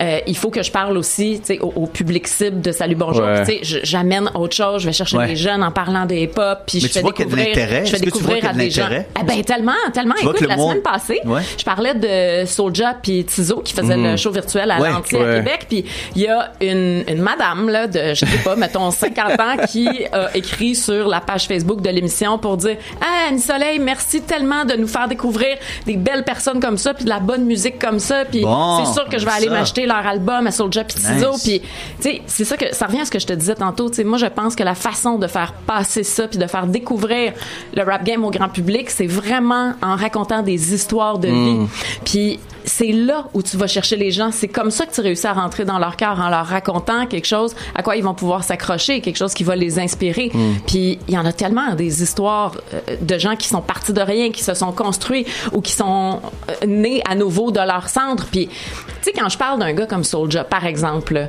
euh, 0.00 0.18
il 0.26 0.36
faut 0.36 0.50
que 0.50 0.62
je 0.62 0.70
parle 0.70 0.96
aussi, 0.96 1.40
tu 1.44 1.58
au, 1.60 1.72
au 1.76 1.86
public 1.86 2.26
cible 2.28 2.60
de 2.60 2.72
Salut 2.72 2.94
Bonjour. 2.94 3.24
Ouais. 3.24 3.44
Tu 3.62 3.80
j'amène 3.82 4.30
autre 4.34 4.54
chose, 4.56 4.82
je 4.82 4.86
vais 4.86 4.92
chercher 4.92 5.16
Ouais. 5.16 5.26
des 5.28 5.36
jeunes 5.36 5.62
en 5.62 5.70
parlant 5.70 6.06
de 6.06 6.14
hip-hop, 6.14 6.60
puis 6.66 6.80
je 6.80 6.86
tu 6.86 6.92
fais 6.94 7.02
découvrir, 7.02 7.48
je 7.54 7.60
fais 7.90 7.98
tu 7.98 8.04
découvrir 8.04 8.44
à 8.48 8.52
de 8.52 8.58
des 8.58 8.70
gens. 8.70 8.88
Ah 9.14 9.22
ben 9.24 9.42
tellement, 9.42 9.72
tellement. 9.92 10.14
vois 10.22 10.32
Écoute, 10.32 10.48
la 10.48 10.56
monde- 10.56 10.70
semaine 10.70 10.82
passée, 10.82 11.20
Ouais. 11.24 11.40
je 11.58 11.64
parlais 11.64 11.94
de 11.94 12.46
Soulja 12.46 12.94
puis 13.02 13.24
Tizo 13.24 13.60
qui 13.60 13.72
faisait 13.74 13.96
le 13.96 14.16
show 14.16 14.30
virtuel 14.30 14.70
à 14.70 14.78
l'Anti 14.78 15.16
à. 15.16 15.34
Québec, 15.36 15.66
puis 15.68 15.84
il 16.16 16.22
y 16.22 16.28
a 16.28 16.52
une, 16.60 17.04
une 17.08 17.20
madame 17.20 17.68
là 17.68 17.86
de 17.86 18.14
je 18.14 18.24
sais 18.24 18.38
pas 18.44 18.56
mettons 18.56 18.90
50 18.90 19.40
ans 19.40 19.56
qui 19.68 19.88
a 20.12 20.34
écrit 20.36 20.74
sur 20.74 21.08
la 21.08 21.20
page 21.20 21.46
Facebook 21.46 21.80
de 21.82 21.90
l'émission 21.90 22.38
pour 22.38 22.56
dire 22.56 22.76
"Ah 23.00 23.28
Annie 23.28 23.40
Soleil, 23.40 23.78
merci 23.78 24.22
tellement 24.22 24.64
de 24.64 24.74
nous 24.74 24.86
faire 24.88 25.08
découvrir 25.08 25.56
des 25.86 25.96
belles 25.96 26.24
personnes 26.24 26.60
comme 26.60 26.78
ça 26.78 26.94
puis 26.94 27.04
de 27.04 27.08
la 27.10 27.20
bonne 27.20 27.44
musique 27.44 27.78
comme 27.78 27.98
ça 27.98 28.24
puis 28.24 28.42
Bon, 28.42 28.84
c'est 28.84 28.92
sûr 28.92 29.08
que 29.08 29.18
je 29.18 29.24
vais 29.24 29.32
aller 29.32 29.46
ça. 29.48 29.52
Leur 29.86 30.06
album 30.06 30.46
à 30.46 30.50
Soulja 30.50 30.84
puis 30.84 30.96
Nice. 30.98 31.42
puis 31.42 31.60
tu 31.60 31.66
sais 32.00 32.22
c'est 32.26 32.44
ça 32.44 32.56
que 32.56 32.74
ça 32.74 32.86
revient 32.86 33.00
à 33.00 33.04
ce 33.04 33.10
que 33.10 33.18
je 33.18 33.26
te 33.26 33.32
disais 33.32 33.54
tantôt, 33.54 33.88
tu 33.88 33.96
sais 33.96 34.04
moi 34.04 34.18
je 34.18 34.26
pense 34.26 34.56
que 34.56 34.62
la 34.62 34.74
façon 34.74 35.18
de 35.18 35.26
faire 35.26 35.52
passer 35.66 36.02
ça 36.02 36.28
puis 36.28 36.38
de 36.38 36.46
faire 36.46 36.66
découvrir 36.66 37.32
le 37.74 37.82
rap 37.82 38.04
game 38.04 38.24
au 38.24 38.30
grand 38.30 38.48
public, 38.48 38.90
c'est 38.90 39.06
vraiment 39.06 39.74
en 39.82 39.96
racontant 39.96 40.42
des 40.42 40.74
histoires 40.74 41.18
de 41.18 41.28
vie. 41.28 41.66
Puis 42.04 42.40
c'est 42.64 42.92
là 42.92 43.26
où 43.34 43.42
tu 43.42 43.56
vas 43.56 43.66
chercher 43.66 43.96
les 43.96 44.10
gens. 44.10 44.30
C'est 44.32 44.48
comme 44.48 44.70
ça 44.70 44.86
que 44.86 44.94
tu 44.94 45.00
réussis 45.00 45.26
à 45.26 45.32
rentrer 45.32 45.64
dans 45.64 45.78
leur 45.78 45.96
cœur 45.96 46.20
en 46.20 46.28
leur 46.28 46.46
racontant 46.46 47.06
quelque 47.06 47.26
chose 47.26 47.54
à 47.74 47.82
quoi 47.82 47.96
ils 47.96 48.04
vont 48.04 48.14
pouvoir 48.14 48.44
s'accrocher, 48.44 49.00
quelque 49.00 49.16
chose 49.16 49.34
qui 49.34 49.44
va 49.44 49.56
les 49.56 49.78
inspirer. 49.78 50.30
Puis 50.66 50.98
il 51.08 51.14
y 51.14 51.18
en 51.18 51.24
a 51.24 51.32
tellement 51.32 51.74
des 51.74 52.02
histoires 52.02 52.54
euh, 52.74 52.96
de 53.00 53.18
gens 53.18 53.36
qui 53.36 53.48
sont 53.48 53.60
partis 53.60 53.92
de 53.92 54.00
rien, 54.00 54.30
qui 54.30 54.42
se 54.42 54.54
sont 54.54 54.72
construits 54.72 55.26
ou 55.52 55.60
qui 55.60 55.72
sont 55.72 56.20
euh, 56.48 56.66
nés 56.66 57.02
à 57.08 57.14
nouveau 57.14 57.50
de 57.50 57.60
leur 57.60 57.88
centre. 57.88 58.26
Puis 58.30 58.48
tu 58.48 58.54
sais 59.02 59.12
quand 59.12 59.28
je 59.28 59.38
parle 59.38 59.58
d'un 59.58 59.72
gars 59.72 59.86
comme 59.86 60.04
Soulja 60.04 60.44
par 60.44 60.66
exemple, 60.66 61.28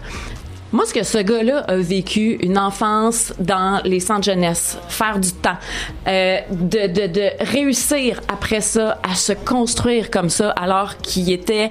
moi, 0.74 0.86
ce 0.88 0.94
que 0.94 1.04
ce 1.04 1.20
gars-là 1.20 1.60
a 1.68 1.76
vécu, 1.78 2.40
une 2.42 2.58
enfance 2.58 3.32
dans 3.38 3.80
les 3.86 4.00
centres 4.00 4.24
jeunesse, 4.24 4.78
faire 4.90 5.20
du 5.20 5.32
temps, 5.32 5.58
euh, 6.08 6.40
de, 6.50 6.88
de, 6.88 7.08
de 7.08 7.30
réussir 7.40 8.20
après 8.28 8.60
ça 8.60 9.00
à 9.04 9.14
se 9.14 9.34
construire 9.34 10.10
comme 10.10 10.30
ça, 10.30 10.50
alors 10.50 10.98
qu'il 10.98 11.32
était 11.32 11.70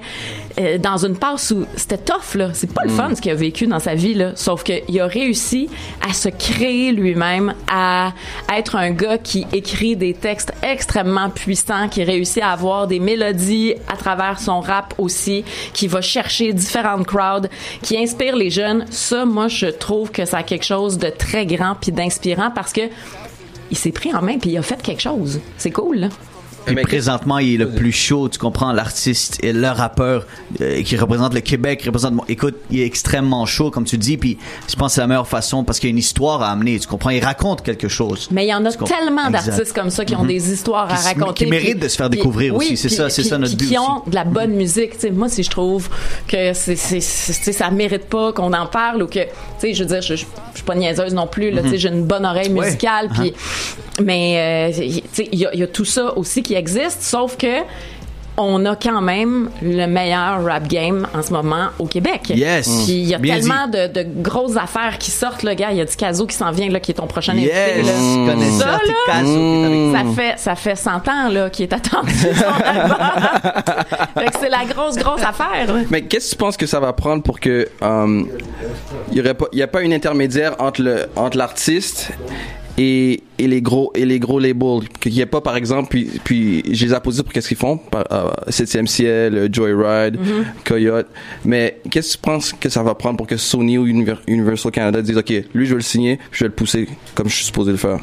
euh, 0.59 0.77
dans 0.77 1.05
une 1.05 1.15
passe 1.15 1.51
où 1.51 1.65
c'était 1.75 1.97
tough, 1.97 2.35
là. 2.35 2.49
C'est 2.53 2.71
pas 2.71 2.83
le 2.83 2.89
fun 2.89 3.15
ce 3.15 3.21
qu'il 3.21 3.31
a 3.31 3.35
vécu 3.35 3.67
dans 3.67 3.79
sa 3.79 3.95
vie, 3.95 4.13
là. 4.13 4.31
Sauf 4.35 4.63
qu'il 4.63 4.99
a 4.99 5.07
réussi 5.07 5.69
à 6.07 6.13
se 6.13 6.29
créer 6.29 6.91
lui-même, 6.91 7.53
à 7.71 8.13
être 8.55 8.75
un 8.75 8.91
gars 8.91 9.17
qui 9.17 9.45
écrit 9.51 9.95
des 9.95 10.13
textes 10.13 10.53
extrêmement 10.61 11.29
puissants, 11.29 11.87
qui 11.89 12.03
réussit 12.03 12.43
à 12.43 12.51
avoir 12.51 12.87
des 12.87 12.99
mélodies 12.99 13.75
à 13.87 13.97
travers 13.97 14.39
son 14.39 14.59
rap 14.59 14.93
aussi, 14.97 15.43
qui 15.73 15.87
va 15.87 16.01
chercher 16.01 16.53
différentes 16.53 17.07
crowds, 17.07 17.49
qui 17.81 17.97
inspire 17.97 18.35
les 18.35 18.49
jeunes. 18.49 18.85
Ça, 18.89 19.25
moi, 19.25 19.47
je 19.47 19.67
trouve 19.67 20.11
que 20.11 20.25
ça 20.25 20.39
a 20.39 20.43
quelque 20.43 20.65
chose 20.65 20.97
de 20.97 21.09
très 21.09 21.45
grand 21.45 21.75
puis 21.79 21.91
d'inspirant 21.91 22.51
parce 22.51 22.73
que 22.73 22.81
il 23.71 23.77
s'est 23.77 23.91
pris 23.91 24.13
en 24.13 24.21
main 24.21 24.37
puis 24.37 24.51
il 24.51 24.57
a 24.57 24.61
fait 24.61 24.81
quelque 24.81 25.01
chose. 25.01 25.39
C'est 25.57 25.71
cool, 25.71 25.97
là. 25.97 26.09
Puis 26.65 26.75
Mais 26.75 26.81
présentement, 26.83 27.39
il 27.39 27.55
est 27.55 27.57
le 27.57 27.69
plus 27.69 27.91
chaud, 27.91 28.29
tu 28.29 28.39
comprends, 28.39 28.71
l'artiste 28.71 29.43
et 29.43 29.51
le 29.53 29.67
rappeur 29.67 30.25
euh, 30.61 30.81
qui 30.83 30.95
représente 30.97 31.33
le 31.33 31.41
Québec, 31.41 31.79
qui 31.81 31.87
représente... 31.87 32.13
Écoute, 32.29 32.55
il 32.71 32.79
est 32.79 32.85
extrêmement 32.85 33.45
chaud, 33.45 33.69
comme 33.71 33.83
tu 33.85 33.97
dis, 33.97 34.17
puis 34.17 34.37
je 34.69 34.75
pense 34.75 34.91
que 34.91 34.95
c'est 34.95 35.01
la 35.01 35.07
meilleure 35.07 35.27
façon 35.27 35.63
parce 35.63 35.79
qu'il 35.79 35.89
y 35.89 35.91
a 35.91 35.93
une 35.93 35.97
histoire 35.97 36.41
à 36.41 36.51
amener, 36.51 36.79
tu 36.79 36.87
comprends, 36.87 37.09
il 37.09 37.23
raconte 37.23 37.63
quelque 37.63 37.87
chose. 37.87 38.27
Mais 38.31 38.45
il 38.45 38.49
y 38.49 38.53
en 38.53 38.65
a 38.65 38.71
tellement 38.71 39.29
d'artistes 39.29 39.73
comme 39.73 39.89
ça 39.89 40.05
qui 40.05 40.15
ont 40.15 40.25
des 40.25 40.51
histoires 40.53 40.89
à 40.91 40.95
Qui 40.97 41.19
raconter. 41.19 41.45
qui 41.45 41.51
méritent 41.51 41.79
de 41.79 41.87
se 41.87 41.95
faire 41.97 42.09
découvrir 42.09 42.55
aussi, 42.55 42.77
c'est 42.77 42.89
ça, 42.89 43.09
c'est 43.09 43.23
ça 43.23 43.37
notre 43.37 43.55
but 43.57 43.67
qui 43.67 43.77
aussi. 43.77 43.87
ont 43.89 44.09
de 44.09 44.15
la 44.15 44.23
bonne 44.23 44.51
musique. 44.51 44.93
Tu 44.93 44.99
sais, 44.99 45.11
moi, 45.11 45.29
si 45.29 45.43
je 45.43 45.49
trouve 45.49 45.89
que 46.27 46.53
c'est, 46.53 46.75
ça 46.77 47.69
mérite 47.71 48.05
pas 48.05 48.31
qu'on 48.33 48.53
en 48.53 48.67
parle 48.67 49.03
ou 49.03 49.07
que, 49.07 49.19
tu 49.19 49.29
sais, 49.59 49.73
je 49.73 49.83
veux 49.83 49.89
dire, 49.89 50.01
je, 50.01 50.15
je, 50.15 50.23
je 50.51 50.57
suis 50.57 50.65
pas 50.65 50.75
niaiseuse 50.75 51.13
non 51.13 51.27
plus. 51.27 51.51
Là, 51.51 51.61
tu 51.61 51.69
sais, 51.69 51.77
j'ai 51.77 51.89
une 51.89 52.05
bonne 52.05 52.25
oreille 52.25 52.49
Mhm. 52.49 52.57
Ouais. 52.57 52.65
musicale. 52.65 53.09
Puis, 53.13 53.33
mais 54.03 54.71
euh, 54.73 54.99
il 55.17 55.39
y 55.39 55.45
a, 55.45 55.53
il 55.53 55.59
y 55.59 55.63
a 55.63 55.67
tout 55.67 55.85
ça 55.85 56.17
aussi 56.17 56.43
qui 56.43 56.55
existe, 56.55 57.01
sauf 57.01 57.37
que 57.37 57.63
on 58.37 58.65
a 58.65 58.75
quand 58.75 59.01
même 59.01 59.49
le 59.61 59.85
meilleur 59.85 60.43
rap 60.43 60.67
game 60.67 61.07
en 61.13 61.21
ce 61.21 61.31
moment 61.31 61.67
au 61.77 61.85
Québec. 61.85 62.29
Yes. 62.29 62.67
Puis 62.85 62.93
il 62.93 63.05
y 63.05 63.13
a 63.13 63.19
Bien 63.19 63.39
tellement 63.39 63.67
de, 63.67 63.87
de 63.87 64.05
grosses 64.21 64.57
affaires 64.57 64.97
qui 64.97 65.11
sortent, 65.11 65.43
le 65.43 65.53
gars. 65.53 65.71
Il 65.71 65.77
y 65.77 65.81
a 65.81 65.85
du 65.85 65.95
Caso 65.95 66.25
qui 66.25 66.35
s'en 66.35 66.51
vient, 66.51 66.69
là, 66.69 66.79
qui 66.79 66.91
est 66.91 66.95
ton 66.95 67.07
prochain 67.07 67.33
invité. 67.33 67.53
Yes, 67.53 67.85
connais 68.25 68.49
Ça, 68.51 68.65
là, 68.65 68.79
qui 68.79 68.91
ça 69.91 70.03
fait 70.15 70.39
ça 70.39 70.55
fait 70.55 70.75
100 70.75 71.07
ans 71.07 71.29
là 71.29 71.49
qu'il 71.49 71.63
est 71.63 71.73
attendu 71.73 72.13
c'est 74.39 74.49
la 74.49 74.65
grosse 74.65 74.97
grosse 74.97 75.21
affaire. 75.21 75.73
Mais 75.89 76.01
qu'est-ce 76.01 76.31
que 76.31 76.31
tu 76.31 76.37
penses 76.37 76.57
que 76.57 76.65
ça 76.65 76.79
va 76.79 76.93
prendre 76.93 77.23
pour 77.23 77.39
que 77.39 77.67
euh, 77.81 78.23
il 79.11 79.17
y 79.17 79.21
aurait 79.21 79.33
pas 79.33 79.45
il 79.51 79.59
y 79.59 79.63
a 79.63 79.67
pas 79.67 79.81
une 79.81 79.93
intermédiaire 79.93 80.55
entre 80.59 80.81
le 80.81 81.07
entre 81.15 81.37
l'artiste 81.37 82.11
et, 82.77 83.21
et 83.37 83.47
les 83.47 83.61
gros 83.61 83.91
et 83.95 84.05
les 84.05 84.19
gros 84.19 84.39
labels. 84.39 84.87
Qu'il 84.99 85.13
y 85.13 85.21
ait 85.21 85.25
pas 85.25 85.41
par 85.41 85.55
exemple 85.57 85.89
puis 85.89 86.09
puis 86.23 86.63
je 86.73 86.85
les 86.85 86.93
applaudis 86.93 87.21
pour 87.23 87.31
qu'est-ce 87.33 87.47
qu'ils 87.47 87.57
font? 87.57 87.79
Euh, 88.11 88.31
7e 88.49 88.87
ciel 88.87 89.35
euh, 89.37 89.47
Joyride 89.51 90.17
Coyote. 90.65 91.07
Mais 91.45 91.79
qu'est-ce 91.89 92.17
que 92.17 92.21
tu 92.23 92.29
penses 92.29 92.53
que 92.53 92.69
ça 92.69 92.81
va 92.83 92.95
prendre 92.95 93.17
pour 93.17 93.27
que 93.27 93.37
Sony 93.37 93.77
ou 93.77 93.85
Univer- 93.87 94.17
Universal 94.27 94.71
Canada 94.71 95.01
disent 95.01 95.17
OK 95.17 95.33
lui 95.53 95.65
je 95.65 95.71
vais 95.71 95.75
le 95.77 95.81
signer 95.81 96.19
je 96.31 96.43
vais 96.45 96.49
le 96.49 96.53
pousser 96.55 96.87
comme 97.15 97.29
je 97.29 97.35
suis 97.35 97.45
supposé 97.45 97.71
le 97.71 97.77
faire? 97.77 97.99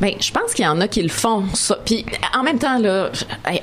Ben, 0.00 0.12
je 0.20 0.30
pense 0.32 0.52
qu'il 0.54 0.64
y 0.64 0.68
en 0.68 0.80
a 0.80 0.88
qui 0.88 1.02
le 1.02 1.08
font. 1.08 1.44
Ça. 1.54 1.76
Puis 1.84 2.04
en 2.36 2.42
même 2.42 2.58
temps, 2.58 2.78
là, 2.78 3.10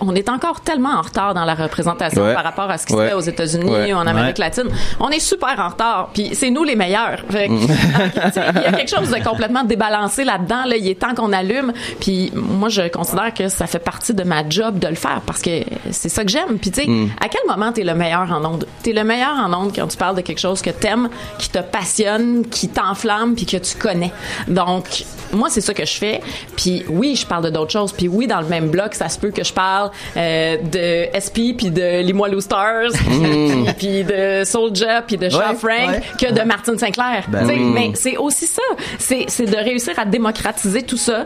on 0.02 0.15
est 0.15 0.30
encore 0.30 0.62
tellement 0.62 0.89
en 0.98 1.02
retard 1.02 1.34
dans 1.34 1.46
la 1.46 1.56
représentation 1.56 2.24
Ouais. 2.24 2.34
par 2.34 2.44
rapport 2.44 2.70
à 2.70 2.78
ce 2.78 2.86
qui 2.86 2.94
Ouais. 2.94 3.06
se 3.06 3.10
fait 3.10 3.13
aux 3.15 3.20
États-Unis 3.22 3.70
Ouais. 3.70 3.94
ou 3.94 3.98
en 3.98 4.08
Amérique 4.08 4.38
Ouais. 4.38 4.46
latine. 4.46 4.70
On 5.00 5.10
est 5.10 5.20
super 5.20 5.56
en 5.60 5.70
retard. 5.70 6.10
Puis 6.13 6.32
c'est 6.34 6.50
nous 6.50 6.63
les 6.63 6.76
meilleurs. 6.76 7.20
Fait 7.30 7.48
que, 7.48 7.54
tu 7.65 8.32
sais, 8.34 8.41
il 8.56 8.62
y 8.62 8.65
a 8.65 8.72
quelque 8.72 8.89
chose 8.96 9.10
de 9.10 9.24
complètement 9.24 9.63
débalancé 9.63 10.24
là-dedans. 10.24 10.65
Là, 10.65 10.76
il 10.78 10.88
est 10.88 11.00
temps 11.00 11.13
qu'on 11.15 11.32
allume. 11.34 11.74
Puis 12.00 12.32
moi, 12.36 12.70
je 12.70 12.88
considère 12.89 13.34
que 13.34 13.48
ça 13.50 13.68
fait 13.68 13.80
partie 13.80 14.13
de 14.13 14.24
ma 14.24 14.48
job 14.48 14.80
de 14.80 14.88
le 14.88 14.96
faire 14.96 15.22
parce 15.26 15.41
que 15.41 15.62
c'est 15.91 16.10
ça 16.10 16.24
que 16.24 16.30
j'aime. 16.32 16.58
Puis 16.60 16.72
tu 16.72 16.84
sais, 16.84 16.89
à 17.22 17.28
quel 17.30 17.41
moment 17.48 17.72
t'es 17.72 17.84
le 17.84 17.96
meilleur 17.96 18.32
en 18.32 18.44
ondes? 18.46 18.65
T'es 18.84 18.94
le 18.94 19.04
meilleur 19.04 19.36
en 19.38 19.54
ondes 19.54 19.72
quand 19.76 19.88
tu 19.88 19.98
parles 19.98 20.15
de 20.15 20.22
quelque 20.22 20.39
chose 20.39 20.62
que 20.62 20.70
t'aimes, 20.70 21.10
qui 21.39 21.50
te 21.50 21.60
passionne, 21.60 22.46
qui 22.50 22.70
t'enflamme, 22.70 23.36
puis 23.36 23.46
que 23.46 23.58
tu 23.58 23.76
connais. 23.78 24.12
Donc, 24.48 25.04
moi, 25.32 25.50
c'est 25.50 25.62
ça 25.62 25.74
que 25.74 25.86
je 25.86 25.91
fais. 26.00 26.22
Puis 26.56 26.84
oui, 26.90 27.16
je 27.16 27.26
parle 27.26 27.46
de 27.46 27.50
d'autres 27.50 27.72
choses. 27.72 27.92
Puis 27.94 28.08
oui, 28.08 28.28
dans 28.28 28.42
le 28.42 28.48
même 28.48 28.70
bloc, 28.70 28.94
ça 28.96 29.10
se 29.10 29.20
peut 29.20 29.32
que 29.32 29.44
je 29.44 29.54
parle 29.54 29.92
euh, 30.18 30.58
de 30.58 31.08
SP, 31.18 31.56
puis 31.58 31.70
de 31.72 32.02
Limoilou 32.02 32.42
Stars, 32.42 32.92
puis, 32.94 33.66
puis 33.78 34.04
de 34.04 34.44
Soulja, 34.46 35.02
puis 35.02 35.18
de 35.18 35.30
Charles 35.30 35.56
Ouais, 35.64 35.76
Frank, 35.78 35.90
ouais, 35.90 36.02
que 36.20 36.34
de 36.34 36.42
Martine 36.42 36.78
Sinclair. 36.78 37.26
Ben 37.28 37.42
Tu 37.42 37.48
sais, 37.48 37.54
oui. 37.56 37.72
Mais 37.74 37.92
c'est 37.96 38.18
aussi 38.18 38.48
ça. 38.48 38.62
C'est 39.00 39.26
c'est 39.28 39.46
de 39.46 39.56
réussir 39.58 39.98
à 40.00 40.06
démocratiser 40.06 40.84
tout 40.84 40.98
ça. 40.98 41.26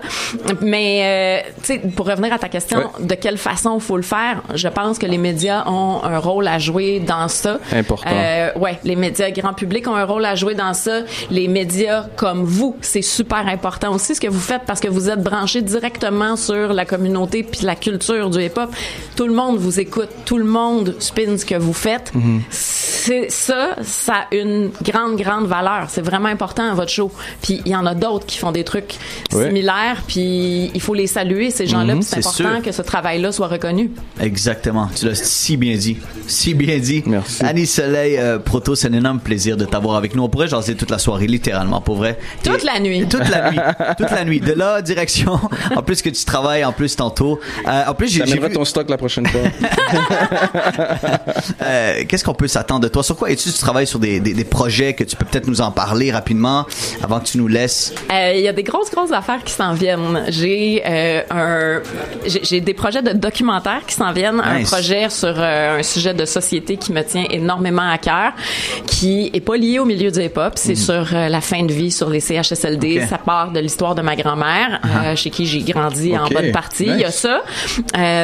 Mais 0.62 1.44
euh, 1.46 1.50
tu 1.64 1.74
sais, 1.74 1.80
pour 1.96 2.08
revenir 2.08 2.34
à 2.34 2.40
ta 2.40 2.50
question, 2.50 2.80
Ouais. 2.80 3.06
de 3.06 3.16
quelle 3.16 3.38
façon 3.38 3.80
faut 3.80 3.98
le 3.98 4.04
faire 4.04 4.42
Je 4.56 4.68
pense 4.68 4.98
que 5.00 5.06
les 5.06 5.18
médias 5.18 5.64
ont 5.68 6.02
un 6.04 6.18
rôle 6.20 6.48
à 6.48 6.60
jouer 6.60 7.00
dans 7.00 7.28
ça. 7.28 7.60
Important. 7.74 8.10
Euh, 8.12 8.52
ouais, 8.58 8.80
les 8.84 8.96
médias 8.96 9.30
grand 9.32 9.54
public 9.54 9.88
ont 9.88 9.96
un 9.96 10.06
rôle 10.06 10.26
à 10.26 10.36
jouer 10.36 10.56
dans 10.56 10.74
ça. 10.74 11.02
Les 11.30 11.48
médias 11.48 12.06
comme 12.16 12.44
vous, 12.44 12.76
c'est 12.82 13.02
super 13.02 13.48
important 13.48 13.94
aussi 13.94 14.16
ce 14.16 14.22
que 14.22 14.28
vous 14.28 14.40
faites 14.40 14.59
parce 14.66 14.80
que 14.80 14.88
vous 14.88 15.10
êtes 15.10 15.22
branchés 15.22 15.62
directement 15.62 16.36
sur 16.36 16.74
la 16.74 16.86
communauté 16.86 17.44
puis 17.44 17.62
la 17.64 17.76
culture 17.76 18.30
du 18.30 18.44
hip-hop. 18.44 18.70
Tout 19.16 19.28
le 19.28 19.34
monde 19.34 19.58
vous 19.58 19.80
écoute, 19.80 20.10
tout 20.26 20.38
le 20.38 20.46
monde 20.46 20.96
spin 21.00 21.38
ce 21.38 21.46
que 21.46 21.56
vous 21.56 21.74
faites. 21.74 22.12
Mm-hmm. 22.16 22.42
C'est 23.10 23.32
ça, 23.32 23.70
ça 23.82 24.14
a 24.32 24.36
une 24.36 24.70
grande 24.84 25.16
grande 25.20 25.48
valeur. 25.48 25.86
C'est 25.90 26.04
vraiment 26.04 26.30
important 26.30 26.70
à 26.70 26.76
votre 26.76 26.92
show. 26.92 27.12
Puis 27.42 27.60
il 27.66 27.72
y 27.72 27.76
en 27.76 27.88
a 27.88 27.96
d'autres 27.96 28.28
qui 28.28 28.38
font 28.38 28.52
des 28.52 28.64
trucs 28.64 28.98
similaires. 29.32 30.04
Puis 30.08 30.70
il 30.76 30.80
faut 30.80 30.94
les 30.94 31.08
saluer 31.08 31.50
ces 31.50 31.66
gens-là. 31.66 31.96
Puis 31.96 32.04
c'est 32.04 32.18
important 32.20 32.54
sûr. 32.58 32.62
que 32.62 32.72
ce 32.72 32.84
travail-là 32.84 33.32
soit 33.32 33.48
reconnu. 33.48 33.90
Exactement. 34.20 34.90
Tu 34.96 35.08
l'as 35.08 35.16
si 35.16 35.58
bien 35.58 35.76
dit. 35.76 35.98
Si 36.28 36.54
bien 36.54 36.78
dit. 36.78 37.02
Merci. 37.08 37.44
Annie 37.44 37.66
Soleil, 37.66 38.16
euh, 38.20 38.38
Proto, 38.38 38.76
c'est 38.76 38.90
un 38.90 38.94
énorme 38.94 39.22
plaisir 39.22 39.58
de 39.58 39.66
t'avoir 39.66 39.96
avec 39.96 40.14
nous. 40.14 40.22
On 40.22 40.30
pourrait 40.30 40.48
jaser 40.48 40.76
toute 40.76 40.92
la 40.92 41.00
soirée, 41.00 41.26
littéralement, 41.26 41.82
pour 41.82 41.96
vrai. 41.96 42.20
Toute 42.44 42.62
Et- 42.62 42.66
la 42.68 42.80
nuit. 42.80 43.08
Toute 43.10 43.28
la 43.28 43.50
nuit. 43.50 43.60
toute 43.98 44.12
la 44.12 44.24
nuit. 44.24 44.40
De 44.50 44.54
là, 44.54 44.84
direction. 44.84 45.40
En 45.76 45.82
plus 45.82 46.04
que 46.04 46.10
tu 46.10 46.26
travailles, 46.26 46.64
en 46.64 46.74
plus 46.74 46.96
tantôt. 46.96 47.40
Euh, 47.68 47.84
en 47.88 47.94
plus, 47.96 48.08
j'ai 48.08 48.24
vu- 48.24 48.54
ton 48.54 48.66
stock 48.66 48.88
la 48.88 48.98
prochaine 48.98 49.26
fois. 49.26 49.42
euh, 51.64 52.04
qu'est-ce 52.08 52.24
qu'on 52.24 52.34
peut 52.36 52.48
s'attendre 52.48 52.82
de 52.82 52.88
toi? 52.88 52.99
Sur 53.04 53.16
quoi? 53.16 53.30
Et-tu 53.32 53.52
tu 53.52 53.58
travailles 53.60 53.88
sur 53.88 54.00
des, 54.00 54.20
des, 54.20 54.34
des 54.34 54.44
projets 54.44 54.94
que 54.94 55.04
tu 55.04 55.16
peux 55.16 55.26
peut-être 55.26 55.48
nous 55.48 55.62
en 55.62 55.72
parler 55.72 56.12
rapidement 56.12 56.66
avant 57.04 57.20
que 57.20 57.26
tu 57.26 57.38
nous 57.38 57.48
laisses? 57.48 57.94
Euh, 58.12 58.34
Il 58.36 58.42
y 58.42 58.48
a 58.48 58.54
des 58.54 58.64
grosses, 58.64 58.92
grosses 58.92 59.12
affaires 59.12 59.44
qui 59.44 59.54
s'en 59.54 59.74
viennent. 59.74 60.24
J'ai 60.30 60.82
euh, 60.86 61.22
un, 61.30 61.82
j'ai 62.26 62.62
des 62.62 62.74
projets 62.74 63.02
de 63.02 63.12
documentaires 63.14 63.86
qui 63.88 63.96
s'en 63.96 64.12
viennent. 64.12 64.42
Un 64.44 64.64
projet 64.64 65.10
sur 65.10 65.34
euh, 65.38 65.80
un 65.80 65.84
sujet 65.84 66.14
de 66.14 66.26
société 66.26 66.78
qui 66.78 66.92
me 66.92 67.04
tient 67.04 67.26
énormément 67.30 67.90
à 67.90 67.98
cœur, 67.98 68.34
qui 68.86 69.30
est 69.34 69.40
pas 69.40 69.56
lié 69.58 69.80
au 69.80 69.86
milieu 69.86 70.12
du 70.12 70.20
hip-hop. 70.22 70.54
C'est 70.56 70.76
sur 70.76 71.08
euh, 71.14 71.30
la 71.30 71.42
fin 71.42 71.64
de 71.64 71.72
vie, 71.72 71.92
sur 71.92 72.10
les 72.10 72.20
CHSLD. 72.20 73.06
Ça 73.08 73.18
part 73.18 73.52
de 73.52 73.60
l'histoire 73.60 73.96
de 73.96 74.02
ma 74.02 74.16
grand-mère, 74.16 74.82
euh, 74.86 75.16
chez 75.16 75.30
qui 75.30 75.46
j'ai 75.46 75.62
grandi 75.62 76.18
en 76.18 76.28
bonne 76.28 76.52
partie. 76.52 76.86
Il 76.88 76.98
y 77.00 77.06
a 77.06 77.12
ça. 77.12 77.42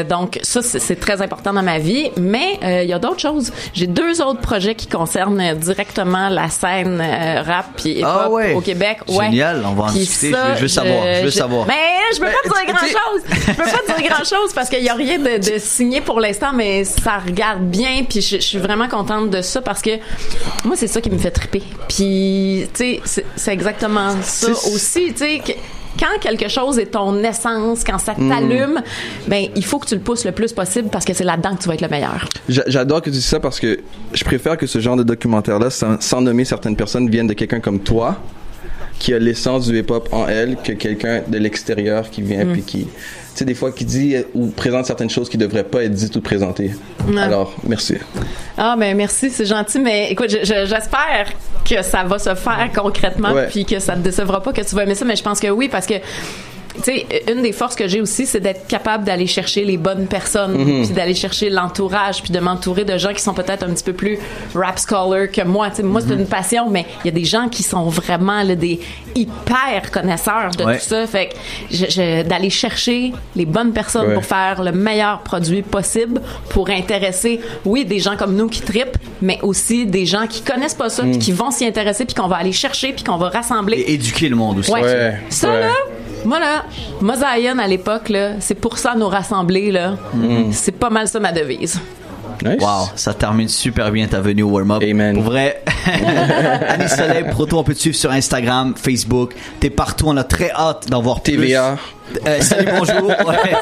Donc 0.09 0.39
ça, 0.43 0.61
c'est 0.61 0.99
très 0.99 1.21
important 1.21 1.53
dans 1.53 1.63
ma 1.63 1.79
vie. 1.79 2.09
Mais 2.19 2.59
il 2.83 2.89
y 2.89 2.93
a 2.93 2.99
d'autres 2.99 3.19
choses. 3.19 3.51
J'ai 3.73 3.87
deux 3.87 4.21
autres 4.21 4.41
projets 4.41 4.54
qui 4.75 4.87
concernent 4.87 5.39
euh, 5.41 5.53
directement 5.55 6.29
la 6.29 6.49
scène 6.49 6.99
euh, 7.01 7.41
rap 7.41 7.67
puis 7.77 7.99
hip-hop 7.99 8.09
Ah 8.25 8.29
ouais. 8.29 8.53
au 8.53 8.61
Québec. 8.61 8.99
Ouais. 9.07 9.25
Génial, 9.25 9.63
on 9.65 9.73
va 9.73 9.83
en 9.85 9.91
discuter. 9.91 10.31
Je 10.31 10.53
veux- 10.53 10.59
veux 10.61 10.67
savoir, 10.67 11.03
je 11.19 11.23
veux 11.25 11.31
savoir. 11.31 11.67
Mais 11.67 11.73
je 12.13 12.19
peux 12.19 12.25
pas 12.25 12.63
dire 12.63 12.73
grand 12.73 12.87
chose. 12.87 13.21
Je 13.31 13.51
peux 13.51 13.63
pas 13.63 13.97
dire 13.99 14.09
grand 14.09 14.23
chose 14.23 14.53
parce 14.53 14.69
qu'il 14.69 14.83
y 14.83 14.89
a 14.89 14.93
rien 14.93 15.19
de, 15.19 15.37
de 15.37 15.59
signé 15.59 16.01
pour 16.01 16.19
l'instant, 16.19 16.51
mais 16.53 16.83
ça 16.83 17.17
regarde 17.25 17.61
bien. 17.63 18.03
Puis 18.09 18.21
je, 18.21 18.37
je 18.37 18.41
suis 18.41 18.57
vraiment 18.59 18.87
contente 18.87 19.29
de 19.29 19.41
ça 19.41 19.61
parce 19.61 19.81
que 19.81 19.91
moi 20.63 20.75
c'est 20.75 20.87
ça 20.87 21.01
qui 21.01 21.09
me 21.09 21.17
fait 21.17 21.31
triper. 21.31 21.63
Puis 21.87 22.67
tu 22.73 22.99
sais 23.05 23.23
c'est- 23.35 23.51
exactement 23.51 24.15
ça 24.21 24.49
aussi. 24.51 25.13
Tu 25.13 25.17
sais 25.17 25.41
que 25.45 25.51
quand 25.99 26.19
quelque 26.19 26.47
chose 26.49 26.77
est 26.79 26.87
ton 26.87 27.23
essence, 27.23 27.83
quand 27.83 27.97
ça 27.97 28.13
t'allume, 28.15 28.81
ben 29.27 29.47
il 29.55 29.63
faut 29.65 29.79
que 29.79 29.87
tu 29.87 29.95
le 29.95 30.01
pousses 30.01 30.25
le 30.25 30.31
plus 30.31 30.51
possible 30.53 30.89
parce 30.89 31.05
que 31.05 31.13
c'est 31.13 31.23
là-dedans 31.23 31.55
que 31.55 31.61
tu 31.61 31.67
vas 31.67 31.73
être 31.75 31.81
le 31.81 31.87
meilleur. 31.89 32.27
J'a- 32.49 32.63
J'adore 32.67 33.01
que 33.01 33.05
tu 33.09 33.15
dis 33.17 33.21
ça 33.21 33.39
parce 33.39 33.59
que 33.59 33.79
je 34.13 34.23
préfère 34.23 34.57
que 34.57 34.67
ce 34.67 34.79
genre 34.79 34.95
de 34.95 35.03
documentaire-là, 35.03 35.69
sans, 35.69 36.01
sans 36.01 36.21
nommer 36.21 36.45
certaines 36.45 36.75
personnes, 36.75 37.09
vienne 37.09 37.27
de 37.27 37.33
quelqu'un 37.33 37.59
comme 37.59 37.79
toi, 37.79 38.17
qui 39.05 39.13
a 39.13 39.19
l'essence 39.19 39.67
du 39.67 39.77
hip-hop 39.77 40.09
en 40.11 40.27
elle, 40.27 40.55
que 40.63 40.71
quelqu'un 40.71 41.21
de 41.27 41.37
l'extérieur 41.37 42.09
qui 42.09 42.23
vient 42.23 42.43
puis 42.47 42.63
qui, 42.63 42.85
tu 42.85 42.89
sais, 43.35 43.45
des 43.45 43.53
fois 43.53 43.71
qui 43.71 43.85
dit 43.85 44.15
ou 44.33 44.47
présente 44.47 44.87
certaines 44.87 45.11
choses 45.11 45.29
qui 45.29 45.37
devraient 45.37 45.63
pas 45.63 45.83
être 45.83 45.91
dites 45.93 46.15
ou 46.15 46.21
présentées. 46.21 46.71
Alors, 47.19 47.53
merci. 47.67 47.97
Ah 48.57 48.75
ben 48.79 48.97
merci, 48.97 49.29
c'est 49.29 49.45
gentil, 49.45 49.79
mais 49.79 50.11
écoute, 50.11 50.31
je- 50.31 50.39
je- 50.43 50.65
j'espère 50.65 51.27
que 51.69 51.83
ça 51.83 52.03
va 52.03 52.17
se 52.17 52.33
faire 52.33 52.69
concrètement, 52.75 53.31
puis 53.51 53.63
que 53.63 53.77
ça 53.77 53.93
te 53.93 53.99
décevra 53.99 54.41
pas, 54.41 54.51
que 54.53 54.61
tu 54.61 54.73
vas 54.73 54.81
aimer 54.83 54.95
ça, 54.95 55.05
mais 55.05 55.15
je 55.15 55.21
pense 55.23 55.39
que 55.39 55.49
oui, 55.49 55.69
parce 55.69 55.85
que 55.85 55.93
tu 56.77 56.83
sais, 56.83 57.05
une 57.31 57.41
des 57.41 57.51
forces 57.51 57.75
que 57.75 57.87
j'ai 57.87 58.01
aussi, 58.01 58.25
c'est 58.25 58.39
d'être 58.39 58.67
capable 58.67 59.03
d'aller 59.03 59.27
chercher 59.27 59.63
les 59.65 59.77
bonnes 59.77 60.07
personnes, 60.07 60.55
puis 60.83 60.89
d'aller 60.93 61.15
chercher 61.15 61.49
l'entourage, 61.49 62.21
puis 62.21 62.31
de 62.31 62.39
m'entourer 62.39 62.83
de 62.85 62.97
gens 62.97 63.13
qui 63.13 63.21
sont 63.21 63.33
peut-être 63.33 63.63
un 63.63 63.69
petit 63.73 63.83
peu 63.83 63.93
plus 63.93 64.19
rap 64.53 64.79
scholar 64.79 65.29
que 65.31 65.41
moi. 65.43 65.69
Tu 65.69 65.77
sais, 65.77 65.83
moi, 65.83 66.01
c'est 66.01 66.13
une 66.13 66.25
passion, 66.27 66.69
mais 66.69 66.85
il 67.03 67.07
y 67.07 67.09
a 67.09 67.13
des 67.13 67.25
gens 67.25 67.49
qui 67.49 67.63
sont 67.63 67.89
vraiment 67.89 68.43
là, 68.43 68.55
des 68.55 68.79
hyper 69.15 69.91
connaisseurs 69.91 70.51
de 70.57 70.63
Ouais. 70.63 70.77
tout 70.77 70.83
ça. 70.85 71.07
Fait 71.07 71.29
que 71.29 71.35
je- 71.71 71.85
je- 71.89 72.23
d'aller 72.23 72.49
chercher 72.49 73.13
les 73.35 73.45
bonnes 73.45 73.71
personnes 73.71 74.07
Ouais. 74.07 74.13
pour 74.13 74.25
faire 74.25 74.61
le 74.63 74.71
meilleur 74.71 75.21
produit 75.21 75.61
possible 75.61 76.21
pour 76.49 76.69
intéresser, 76.69 77.39
oui, 77.65 77.85
des 77.85 77.99
gens 77.99 78.17
comme 78.17 78.35
nous 78.35 78.47
qui 78.47 78.61
tripent, 78.61 78.97
mais 79.21 79.39
aussi 79.41 79.85
des 79.85 80.05
gens 80.05 80.27
qui 80.27 80.41
connaissent 80.41 80.73
pas 80.73 80.89
ça, 80.89 81.03
puis 81.03 81.17
qui 81.17 81.31
vont 81.31 81.51
s'y 81.51 81.65
intéresser, 81.65 82.05
puis 82.05 82.13
qu'on 82.15 82.27
va 82.27 82.37
aller 82.37 82.51
chercher, 82.51 82.93
puis 82.93 83.03
qu'on 83.03 83.17
va 83.17 83.29
rassembler. 83.29 83.77
Et 83.77 83.93
éduquer 83.93 84.27
le 84.29 84.35
monde 84.35 84.59
aussi. 84.59 84.71
Ouais. 84.71 84.81
Ouais, 84.81 85.13
Ça, 85.29 85.49
ouais. 85.49 85.59
là, 85.61 85.69
moi, 86.25 86.39
là, 86.39 86.65
Mosaïen 87.01 87.57
à 87.59 87.67
l'époque, 87.67 88.09
là, 88.09 88.31
c'est 88.39 88.55
pour 88.55 88.77
ça 88.77 88.95
nous 88.95 89.07
rassembler, 89.07 89.71
là. 89.71 89.95
C'est 90.51 90.71
pas 90.73 90.89
mal 90.89 91.07
ça 91.07 91.19
ma 91.19 91.31
devise. 91.31 91.79
Nice. 92.43 92.61
Wow, 92.61 92.89
ça 92.95 93.13
termine 93.13 93.47
super 93.47 93.91
bien 93.91 94.07
ta 94.07 94.19
venue 94.19 94.43
au 94.43 94.49
warm-up. 94.49 94.83
Amen. 94.83 95.15
Pour 95.15 95.23
vrai. 95.23 95.63
Annie 96.67 96.89
Soleil, 96.89 97.23
Proto, 97.31 97.57
on 97.59 97.63
peut 97.63 97.73
te 97.73 97.79
suivre 97.79 97.95
sur 97.95 98.11
Instagram, 98.11 98.73
Facebook. 98.75 99.33
T'es 99.61 99.69
partout, 99.69 100.05
on 100.09 100.17
a 100.17 100.23
très 100.25 100.51
hâte 100.51 100.89
d'en 100.89 101.01
voir 101.01 101.21
plus. 101.21 101.33
TVA. 101.37 101.77
Euh, 102.27 102.41
salut, 102.41 102.67
bonjour. 102.77 103.07
Ouais. 103.25 103.55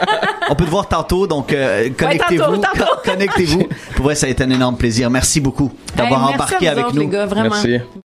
On 0.50 0.56
peut 0.56 0.66
te 0.66 0.70
voir 0.70 0.88
tantôt, 0.88 1.28
donc 1.28 1.54
euh, 1.54 1.90
connectez-vous. 1.98 2.58
tantôt, 2.58 2.80
tantôt. 2.80 2.92
Connectez-vous. 3.06 3.68
Pour 3.96 4.06
vrai, 4.06 4.16
ça 4.16 4.26
a 4.26 4.30
été 4.30 4.44
un 4.44 4.50
énorme 4.50 4.76
plaisir. 4.76 5.10
Merci 5.10 5.40
beaucoup 5.40 5.72
d'avoir 5.96 6.20
Hey, 6.22 6.26
merci 6.30 6.36
embarqué 6.36 6.68
à 6.68 6.74
vous 6.74 6.80
avec 6.80 6.86
autres, 6.88 6.96
nous. 6.96 7.02
les 7.02 7.08
gars, 7.08 7.26
vraiment. 7.28 7.50
Merci. 7.52 7.80